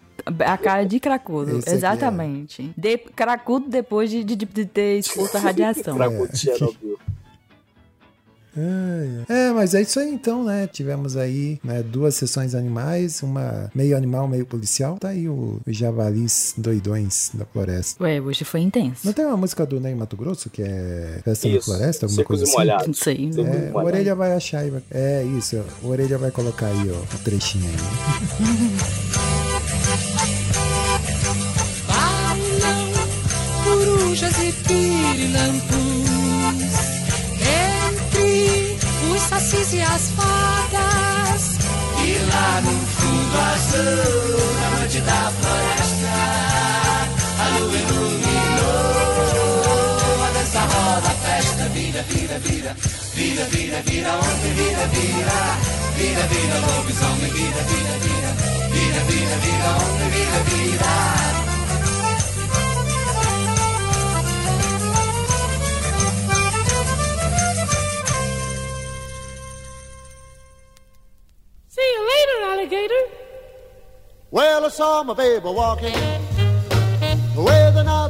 A 0.44 0.58
cara 0.58 0.84
de 0.84 0.98
cracudo, 0.98 1.58
Esse 1.58 1.70
é. 1.70 1.74
exatamente. 1.74 2.72
De, 2.76 2.98
cracudo 2.98 3.68
depois 3.68 4.10
de, 4.10 4.24
de, 4.24 4.34
de 4.34 4.66
ter 4.66 4.98
exposto 4.98 5.36
a 5.36 5.40
radiação. 5.40 5.96
Cracudo 5.96 6.32
de 6.32 6.38
Chernobyl. 6.38 6.98
Ai, 8.56 9.24
ai. 9.28 9.36
É, 9.48 9.52
mas 9.52 9.74
é 9.74 9.82
isso 9.82 10.00
aí 10.00 10.08
então, 10.10 10.44
né? 10.44 10.66
Tivemos 10.66 11.16
aí 11.16 11.58
né, 11.62 11.82
duas 11.82 12.14
sessões 12.14 12.54
animais, 12.54 13.22
uma 13.22 13.70
meio 13.74 13.96
animal, 13.96 14.26
meio 14.26 14.46
policial. 14.46 14.96
Tá 14.98 15.08
aí 15.08 15.28
o, 15.28 15.60
os 15.66 15.76
javalis 15.76 16.54
doidões 16.56 17.30
da 17.34 17.44
floresta. 17.44 18.02
Ué, 18.02 18.20
hoje 18.20 18.44
foi 18.44 18.60
intenso. 18.60 19.00
Não 19.04 19.12
tem 19.12 19.26
uma 19.26 19.36
música 19.36 19.66
do 19.66 19.78
Ney 19.80 19.94
Mato 19.94 20.16
Grosso 20.16 20.48
que 20.48 20.62
é 20.62 21.20
Festa 21.24 21.48
na 21.48 21.56
Isso. 21.56 21.64
Floresta, 21.66 22.06
alguma 22.06 22.16
Secos 22.22 22.40
coisa 22.40 22.44
assim? 22.44 22.86
Não 22.86 22.94
sei, 22.94 23.30
né? 23.30 23.68
É, 23.68 23.72
o. 23.72 23.84
Orelha 23.84 24.14
vai 24.14 24.32
achar 24.32 24.68
vai... 24.70 24.82
É 24.90 25.22
isso, 25.38 25.62
o 25.82 25.88
Orelha 25.88 26.18
vai 26.18 26.30
colocar 26.30 26.66
aí, 26.66 26.90
ó, 26.90 26.94
o 26.94 27.18
trechinho 27.24 27.66
aí. 27.66 27.76
Bailam 31.86 32.92
corujas 33.64 34.36
e 34.38 34.52
pirilampus 34.52 36.15
sacis 39.28 39.72
e 39.72 39.82
as 39.82 40.10
fadas. 40.10 41.58
E 42.04 42.18
lá 42.30 42.60
no 42.62 42.72
fundo 42.86 43.36
azul 43.54 44.40
Na 44.60 44.70
noite 44.78 45.00
da 45.00 45.32
floresta. 45.40 46.16
A 47.38 47.58
lua 47.58 47.76
iluminou. 47.76 48.96
A 50.24 50.30
dança 50.32 50.60
roda, 50.60 51.08
a 51.08 51.10
festa 51.10 51.68
Vira, 51.70 52.02
vira, 52.02 52.38
vira. 52.38 52.76
Vira, 53.14 53.44
vira, 53.46 53.82
vira 53.82 54.12
Onde 54.16 54.48
vira, 54.54 54.86
vira. 54.88 55.38
Vira, 55.96 56.26
vira, 56.28 56.58
lobisomem 56.66 57.30
Vira, 57.32 57.62
vira, 57.70 57.94
vira. 58.04 58.30
Vira, 58.70 59.00
vira, 59.04 59.36
vira 59.44 59.68
Onde 59.76 60.04
vira, 60.10 60.40
vira. 60.44 60.56
See 61.26 61.35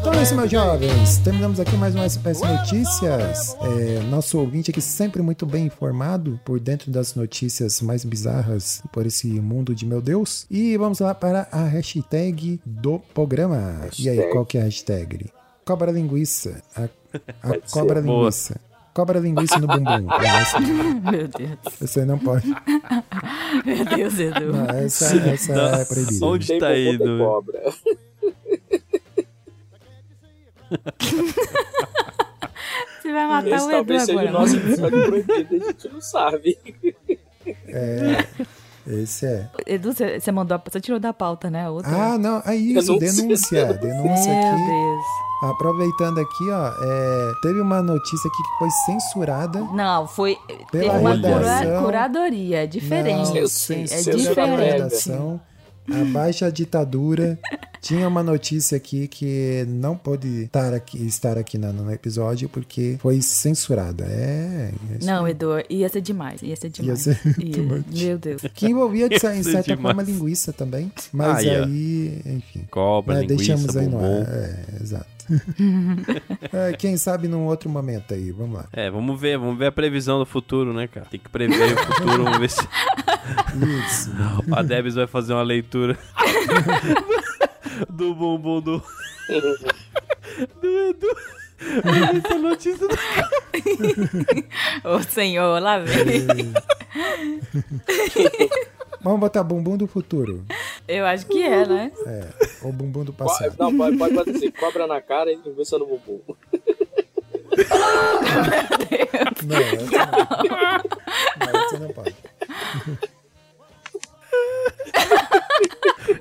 Então 0.01 0.15
é 0.15 0.23
isso, 0.23 0.35
man 0.35 0.43
meus 0.43 0.51
jovens. 0.51 1.19
Terminamos 1.19 1.61
aqui 1.61 1.77
mais 1.77 1.95
um 1.95 2.03
SPS 2.03 2.41
Notícias. 2.41 3.55
É, 3.61 4.01
nosso 4.09 4.39
ouvinte 4.39 4.71
aqui 4.71 4.81
sempre 4.81 5.21
muito 5.21 5.45
bem 5.45 5.67
informado 5.67 6.41
por 6.45 6.59
dentro 6.59 6.91
das 6.91 7.15
notícias 7.15 7.83
mais 7.83 8.03
bizarras 8.05 8.83
por 8.93 9.05
esse 9.05 9.27
mundo 9.27 9.75
de 9.75 9.85
meu 9.85 10.01
Deus. 10.01 10.47
E 10.51 10.77
vamos 10.79 11.01
lá 11.01 11.15
para 11.15 11.49
a 11.53 11.65
hashtag 11.65 12.61
do 12.65 12.99
programa. 13.13 13.89
E 13.99 14.09
aí, 14.09 14.17
Hashtag. 14.17 14.33
qual 14.33 14.47
que 14.47 14.57
é 14.57 14.63
a 14.63 14.65
hashtag? 14.65 15.31
Cobra 15.67 15.91
linguiça. 15.93 16.63
A, 16.75 16.85
a 17.43 17.59
cobra 17.71 18.01
Boa. 18.01 18.21
linguiça. 18.21 18.59
Cobra 18.97 19.19
linguiça 19.21 19.59
no 19.59 19.67
bumbum. 19.67 20.11
Essa, 20.25 20.59
Meu 20.59 21.29
Deus. 21.29 21.99
aí 21.99 22.07
não 22.07 22.19
pode. 22.19 22.49
Meu 23.67 23.85
Deus, 23.85 24.19
Edu. 24.19 24.53
Não, 24.55 24.65
essa, 24.71 25.15
essa 25.29 25.53
é 25.53 25.85
proibida. 25.85 26.25
Onde 26.25 26.47
Tem 26.47 26.59
tá 26.59 26.79
indo? 26.79 27.19
cobra. 27.19 27.61
Você 33.03 33.13
vai 33.13 33.27
matar 33.29 33.51
Esse 33.51 33.67
o 33.67 33.71
Edu 33.71 33.71
talvez 33.71 34.03
seja 34.05 34.17
o 34.17 34.21
agora. 34.21 34.33
nosso 34.33 34.57
episódio 34.57 35.05
proibido, 35.05 35.55
a 35.55 35.59
gente 35.67 35.89
não 35.93 36.01
sabe. 36.01 36.59
Esse 38.87 39.27
é. 39.27 39.49
Edu, 39.67 39.93
você 39.93 40.21
você 40.21 40.31
mandou, 40.33 40.57
a- 40.57 40.63
você 40.71 40.81
tirou 40.81 41.01
da 41.01 41.13
pauta, 41.13 41.51
né? 41.51 41.69
Outra. 41.69 41.91
Ah, 41.91 42.19
não. 42.19 42.43
É 42.47 42.55
isso. 42.55 42.97
Denúncia. 42.99 43.67
Denúncia. 43.67 43.75
Denúncia 43.75 44.33
Meu 44.33 44.53
aqui. 44.55 44.67
Deus. 44.67 45.05
Aproveitando 45.43 46.19
aqui, 46.19 46.51
ó, 46.51 46.69
é, 46.69 47.33
teve 47.43 47.61
uma 47.61 47.83
notícia 47.83 48.27
aqui 48.29 48.43
que 48.43 48.59
foi 48.59 48.71
censurada. 48.87 49.61
Não, 49.75 50.07
foi. 50.09 50.39
Pela 50.73 50.95
Teve 50.95 50.99
uma 50.99 51.19
cura- 51.21 51.83
curadoria, 51.83 52.63
é 52.65 52.67
diferente. 52.67 53.29
Não, 53.35 53.37
É 53.37 53.43
diferente. 54.17 55.11
Abaixo 55.91 56.45
a 56.45 56.51
ditadura. 56.51 57.39
Tinha 57.81 58.09
uma 58.09 58.23
notícia 58.23 58.77
aqui 58.77 59.07
que 59.07 59.65
não 59.69 59.97
pôde 59.97 60.45
estar 60.45 60.75
aqui, 60.75 61.07
estar 61.07 61.39
aqui 61.39 61.57
no 61.57 61.93
episódio 61.93 62.49
porque 62.49 62.97
foi 63.01 63.23
censurada. 63.23 64.05
É. 64.09 64.73
isso 64.99 65.07
Não, 65.07 65.29
Edu, 65.29 65.51
ia 65.71 65.89
ser 65.89 66.01
demais. 66.01 66.43
Ia 66.43 66.57
ser 66.57 66.71
demais. 66.71 67.01
ser 67.03 67.21
Ia- 67.39 67.53
too 67.55 67.63
much. 67.65 67.85
Meu 68.03 68.19
Deus. 68.19 68.43
Que 68.55 68.67
envolvia, 68.67 69.09
de, 69.09 69.17
é 69.17 69.53
certa 69.53 69.75
demais. 69.77 69.95
forma, 69.97 70.03
linguiça 70.03 70.53
também. 70.53 70.91
Mas 71.13 71.39
Aí, 71.47 71.61
ó. 71.61 71.65
aí, 71.65 72.23
enfim. 72.27 72.65
Cobra, 72.71 73.15
né, 73.15 73.21
linguiça, 73.21 73.37
deixamos 73.55 73.77
aí 73.77 73.87
no 73.87 73.99
ar. 73.99 74.27
É, 74.29 74.65
exato. 74.83 75.07
É, 76.53 76.73
quem 76.73 76.97
sabe 76.97 77.29
num 77.29 77.47
outro 77.47 77.69
momento 77.69 78.15
aí. 78.15 78.31
Vamos 78.31 78.57
lá. 78.59 78.67
É, 78.73 78.91
vamos 78.91 79.21
ver, 79.21 79.39
vamos 79.39 79.59
ver 79.59 79.67
a 79.67 79.73
previsão 79.73 80.19
do 80.19 80.27
futuro, 80.27 80.73
né, 80.73 80.87
cara? 80.87 81.07
Tem 81.07 81.21
que 81.21 81.29
prever 81.29 81.75
o 81.75 81.79
futuro, 81.79 82.25
vamos 82.25 82.39
ver 82.39 82.51
se 82.51 82.69
Isso. 83.87 84.13
a 84.53 84.63
Debs 84.63 84.95
vai 84.95 85.07
fazer 85.07 85.33
uma 85.33 85.43
leitura 85.43 85.99
do 87.91 88.15
bumbum 88.15 88.61
do, 88.61 88.83
do 90.61 90.69
Edu. 90.69 91.17
Essa 92.25 92.39
notícia 92.39 92.87
do... 92.87 92.97
Ô, 94.89 95.03
senhor, 95.03 95.61
lá 95.61 95.79
vem. 95.79 96.53
Vamos 99.01 99.21
botar 99.21 99.43
bumbum 99.43 99.77
do 99.77 99.87
futuro. 99.87 100.45
Eu 100.89 101.05
acho 101.07 101.27
que 101.27 101.43
é, 101.43 101.67
né? 101.67 101.93
É, 102.07 102.29
ou 102.63 102.73
bumbum 102.73 103.05
do 103.05 103.13
Co- 103.13 103.25
passado. 103.25 103.55
Não, 103.59 103.77
pode, 103.77 103.97
pode 103.97 104.15
botar 104.15 104.31
assim, 104.31 104.51
cobra 104.53 104.87
na 104.87 105.01
cara 105.01 105.33
e 105.33 105.37
linguiça 105.37 105.79
no 105.79 105.87
bumbum. 105.87 106.21
Não, 109.47 109.57
essa 109.59 110.07
não. 110.07 111.53
Não, 111.53 111.65
essa 111.65 111.79
não 111.79 111.89
pode. 111.93 112.15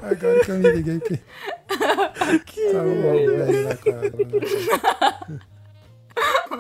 Agora 0.02 0.40
que 0.46 0.52
eu 0.52 0.56
me 0.56 0.72
liguei 0.72 1.00
que. 1.00 1.18
Tá 1.68 2.80
bom, 2.84 3.02
velho 3.02 3.64
na 3.68 3.76
cara. 3.76 4.12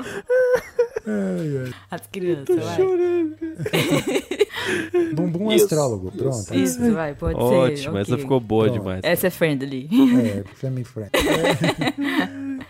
Ai, 0.03 1.05
ai. 1.65 1.73
As 1.91 2.07
crianças, 2.07 2.55
vai. 2.55 2.77
Bumbum 5.13 5.51
Isso, 5.51 5.65
astrólogo, 5.65 6.11
pronto. 6.11 6.53
Isso, 6.55 6.93
vai, 6.93 7.13
pode 7.13 7.37
ser. 7.37 7.43
Ótimo, 7.43 7.97
essa 7.97 8.13
ok. 8.13 8.23
ficou 8.23 8.39
boa 8.39 8.65
Pronto. 8.65 8.79
demais. 8.79 9.01
Essa 9.03 9.27
é 9.27 9.29
friendly. 9.29 9.89
É, 9.91 10.43
family 10.55 10.83
friend. 10.83 11.11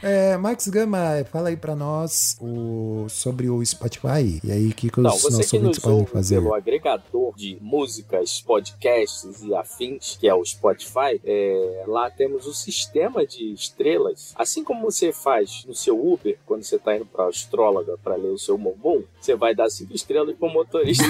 É, 0.03 0.31
é, 0.33 0.37
Max 0.37 0.67
Gama, 0.67 0.99
fala 1.31 1.49
aí 1.49 1.57
pra 1.57 1.75
nós 1.75 2.37
o, 2.41 3.05
sobre 3.09 3.49
o 3.49 3.65
Spotify. 3.65 4.39
E 4.43 4.51
aí, 4.51 4.67
o 4.69 4.73
que, 4.73 4.89
que 4.89 4.99
os 4.99 5.03
Não, 5.03 5.11
nossos 5.11 5.33
ouvintes 5.33 5.61
nos 5.61 5.79
podem 5.79 6.05
fazer? 6.05 6.41
pelo 6.41 6.53
agregador 6.53 7.33
de 7.35 7.57
músicas, 7.61 8.41
podcasts 8.41 9.41
e 9.41 9.53
afins, 9.55 10.17
que 10.19 10.27
é 10.27 10.33
o 10.33 10.43
Spotify, 10.43 11.19
é, 11.23 11.83
lá 11.87 12.09
temos 12.09 12.45
o 12.45 12.53
sistema 12.53 13.25
de 13.25 13.53
estrelas. 13.53 14.33
Assim 14.35 14.63
como 14.63 14.91
você 14.91 15.13
faz 15.13 15.63
no 15.65 15.73
seu 15.73 15.95
Uber, 16.05 16.37
quando 16.45 16.63
você 16.63 16.75
está 16.75 16.95
indo 16.95 17.05
para 17.15 17.29
astróloga 17.29 17.97
para 17.97 18.15
ler 18.15 18.29
o 18.29 18.37
seu 18.37 18.57
bumbum, 18.57 19.03
você 19.19 19.35
vai 19.35 19.55
dar 19.55 19.69
cinco 19.69 19.93
estrelas 19.95 20.35
para 20.35 20.47
o 20.47 20.51
motorista, 20.51 21.03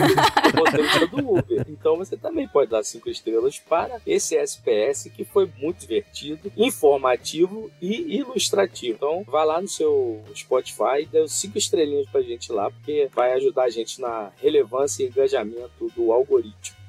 motorista 0.56 1.08
do 1.08 1.38
Uber. 1.38 1.65
Então 1.68 1.98
você 1.98 2.15
também 2.15 2.48
pode 2.48 2.72
dar 2.72 2.84
cinco 2.84 3.10
estrelas 3.10 3.60
para 3.60 4.00
esse 4.06 4.38
SPS 4.38 5.10
que 5.10 5.26
foi 5.26 5.50
muito 5.58 5.80
divertido, 5.80 6.52
informativo 6.56 7.72
e 7.82 8.18
ilustrativo. 8.18 8.96
Então 8.96 9.24
vai 9.28 9.46
lá 9.46 9.62
no 9.62 9.68
seu 9.68 10.22
Spotify 10.36 11.02
e 11.02 11.06
dê 11.06 11.28
cinco 11.28 11.58
estrelinhas 11.58 12.08
pra 12.10 12.22
gente 12.22 12.52
lá, 12.52 12.70
porque 12.70 13.10
vai 13.13 13.34
ajudar 13.34 13.63
a 13.63 13.70
gente 13.70 14.00
na 14.00 14.32
relevância 14.38 15.04
e 15.04 15.08
engajamento 15.08 15.91
do 15.96 16.12
algoritmo. 16.12 16.85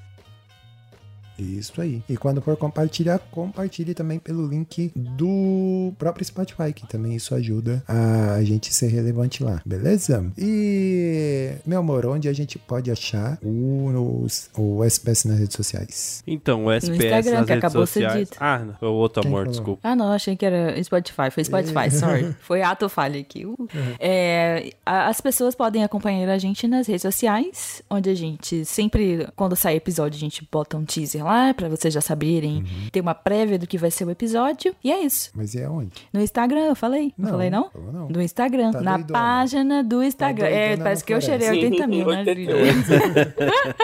Isso 1.38 1.80
aí. 1.80 2.02
E 2.08 2.16
quando 2.16 2.40
for 2.40 2.56
compartilhar, 2.56 3.18
compartilhe 3.30 3.94
também 3.94 4.18
pelo 4.18 4.46
link 4.46 4.90
do 4.94 5.92
próprio 5.98 6.24
Spotify, 6.24 6.72
que 6.74 6.86
também 6.86 7.14
isso 7.14 7.34
ajuda 7.34 7.82
a 7.86 8.42
gente 8.42 8.72
ser 8.72 8.88
relevante 8.88 9.42
lá, 9.42 9.60
beleza? 9.64 10.24
E, 10.38 11.52
meu 11.66 11.80
amor, 11.80 12.06
onde 12.06 12.28
a 12.28 12.32
gente 12.32 12.58
pode 12.58 12.90
achar 12.90 13.38
o, 13.42 14.26
o, 14.56 14.78
o 14.78 14.84
SPS 14.84 15.24
nas 15.26 15.38
redes 15.38 15.56
sociais? 15.56 16.22
Então, 16.26 16.64
o 16.66 16.72
SPS 16.72 16.94
Instagram, 16.96 17.12
nas 17.38 17.46
que 17.46 17.52
redes 17.52 17.64
acabou 17.64 17.84
de 17.84 17.90
ser 17.90 18.02
sociais. 18.02 18.28
dito. 18.28 18.36
Ah, 18.40 18.58
não, 18.80 18.88
o 18.88 18.94
outro 18.94 19.22
Quem 19.22 19.30
amor, 19.30 19.40
falou? 19.44 19.52
desculpa. 19.52 19.80
Ah, 19.88 19.96
não, 19.96 20.12
achei 20.12 20.36
que 20.36 20.44
era 20.46 20.82
Spotify. 20.82 21.30
Foi 21.30 21.44
Spotify, 21.44 21.90
sorry. 21.90 22.34
Foi 22.40 22.62
ato 22.62 22.88
falha 22.88 23.20
aqui. 23.20 23.44
Uh. 23.46 23.56
É, 23.98 24.70
a- 24.84 25.08
as 25.08 25.20
pessoas 25.20 25.54
podem 25.54 25.82
acompanhar 25.84 26.28
a 26.28 26.38
gente 26.38 26.66
nas 26.66 26.86
redes 26.86 27.02
sociais, 27.02 27.82
onde 27.90 28.08
a 28.10 28.14
gente 28.14 28.64
sempre, 28.64 29.28
quando 29.36 29.54
sai 29.56 29.76
episódio, 29.76 30.16
a 30.16 30.20
gente 30.20 30.46
bota 30.50 30.76
um 30.76 30.84
teaser 30.84 31.24
lá, 31.26 31.52
pra 31.52 31.68
vocês 31.68 31.92
já 31.92 32.00
saberem, 32.00 32.64
ter 32.90 33.00
uma 33.00 33.14
prévia 33.14 33.58
do 33.58 33.66
que 33.66 33.76
vai 33.76 33.90
ser 33.90 34.04
o 34.06 34.10
episódio. 34.10 34.74
E 34.82 34.90
é 34.90 35.00
isso. 35.04 35.30
Mas 35.34 35.54
é 35.54 35.68
onde? 35.68 35.90
No 36.12 36.20
Instagram, 36.20 36.60
eu 36.66 36.76
falei? 36.76 37.12
Não, 37.18 37.24
Não, 37.26 37.30
falei, 37.32 37.50
não? 37.50 37.70
falou 37.70 37.92
não. 37.92 38.06
Do 38.08 38.22
Instagram. 38.22 38.70
Tá 38.72 38.80
na 38.80 38.96
doidona. 38.96 39.18
página 39.18 39.84
do 39.84 40.02
Instagram. 40.02 40.46
é, 40.46 40.68
doidona 40.68 40.84
parece 40.84 41.04
que 41.04 41.12
eu 41.12 41.20
cheirei 41.20 41.48
Sim, 41.48 41.64
80 41.66 41.86
mil, 41.86 42.06
né? 42.06 42.18
88, 42.20 42.76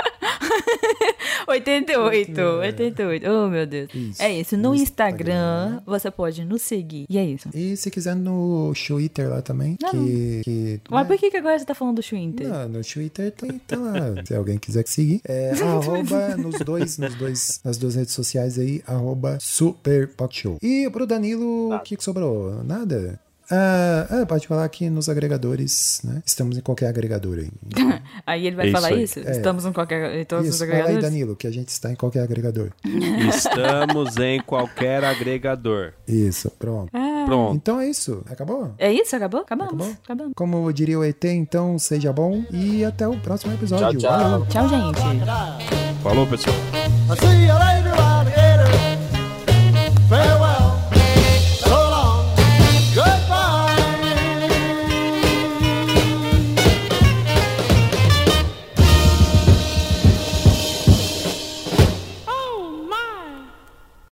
88. 1.47 3.27
Oh, 3.31 3.49
meu 3.49 3.67
Deus. 3.67 3.91
Isso, 3.95 4.23
É 4.23 4.33
isso. 4.33 4.57
No 4.57 4.71
no 4.71 4.75
Instagram, 4.75 5.67
Instagram. 5.67 5.83
você 5.87 6.11
pode 6.11 6.45
nos 6.45 6.63
seguir. 6.63 7.07
E 7.09 7.19
é 7.19 7.25
isso. 7.25 7.49
E 7.55 7.77
se 7.77 7.91
quiser 7.91 8.15
no 8.17 8.73
Twitter 8.75 9.29
lá 9.29 9.43
também, 9.43 9.77
Não. 9.81 9.91
que... 9.91 10.41
que 10.45 10.81
Mas 10.91 11.03
né? 11.03 11.09
por 11.09 11.19
que, 11.19 11.31
que 11.31 11.37
agora 11.37 11.59
você 11.59 11.65
tá 11.65 11.75
falando 11.75 11.97
do 11.97 12.03
Twitter? 12.03 12.49
Não, 12.49 12.69
no 12.69 12.83
Twitter 12.83 13.31
tem, 13.33 13.59
tá 13.59 13.77
lá. 13.77 13.93
Se 14.25 14.35
alguém 14.35 14.59
quiser 14.59 14.87
seguir, 14.87 15.21
é 15.25 15.51
arroba 15.61 16.37
nos 16.37 16.59
dois, 16.61 16.99
nos 16.99 17.15
dois, 17.15 17.61
nas 17.65 17.77
duas 17.77 17.95
redes 17.95 18.15
sociais 18.15 18.59
aí, 18.59 18.83
arroba 18.87 19.39
Super 19.41 20.09
Pop 20.09 20.35
Show. 20.35 20.59
E 20.63 20.89
pro 20.91 21.07
Danilo, 21.07 21.75
o 21.75 21.81
que, 21.81 21.97
que 21.97 22.05
sobrou? 22.05 22.63
Nada? 22.65 23.19
Ah, 23.55 24.07
ah, 24.23 24.27
pode 24.27 24.47
falar 24.47 24.65
aqui 24.65 24.89
nos 24.89 25.11
agregadores, 25.11 26.01
né? 26.03 26.23
Estamos 26.25 26.57
em 26.57 26.63
qualquer 26.63 26.87
agregador 26.89 27.39
aí. 27.39 27.51
Aí 28.27 28.47
ele 28.47 28.57
vai 28.57 28.67
É 28.67 28.69
isso 28.71 28.81
falar 28.81 28.89
aí. 28.95 29.03
isso? 29.03 29.21
Estamos 29.21 29.67
em 29.67 29.73
qualquer. 29.73 30.17
Em 30.17 30.25
todos 30.25 30.49
os 30.49 30.55
Isso, 30.55 30.59
fala 30.65 30.73
aí, 30.73 30.81
agregadores? 30.81 31.11
Danilo, 31.11 31.37
que 31.37 31.47
a 31.47 31.51
gente 31.51 31.69
está 31.69 31.91
em 31.93 31.95
qualquer 31.95 32.21
agregador. 32.23 32.71
Estamos 33.29 34.17
em 34.17 34.41
qualquer 34.41 35.05
agregador. 35.05 35.93
Isso, 36.09 36.51
pronto. 36.59 36.91
Pronto. 37.27 37.55
Então 37.57 37.81
é 37.81 37.89
isso. 37.89 38.23
Acabou? 38.31 38.75
É 38.79 38.93
isso? 38.93 39.15
Acabou? 39.17 39.41
Acabamos. 39.41 39.73
Acabou? 39.75 39.97
Acabamos. 40.05 40.33
Como 40.35 40.73
diria 40.73 40.99
o 40.99 41.05
ET, 41.05 41.23
então 41.25 41.79
seja 41.79 42.13
bom 42.13 42.45
e 42.51 42.85
até 42.85 43.07
o 43.07 43.17
próximo 43.19 43.53
episódio. 43.53 44.01
Tchau, 44.01 44.11
tchau. 44.11 44.21
Valeu. 44.21 44.47
Tchau, 44.47 44.69
gente. 44.69 46.03
Falou, 46.03 46.27
pessoal. 46.27 46.57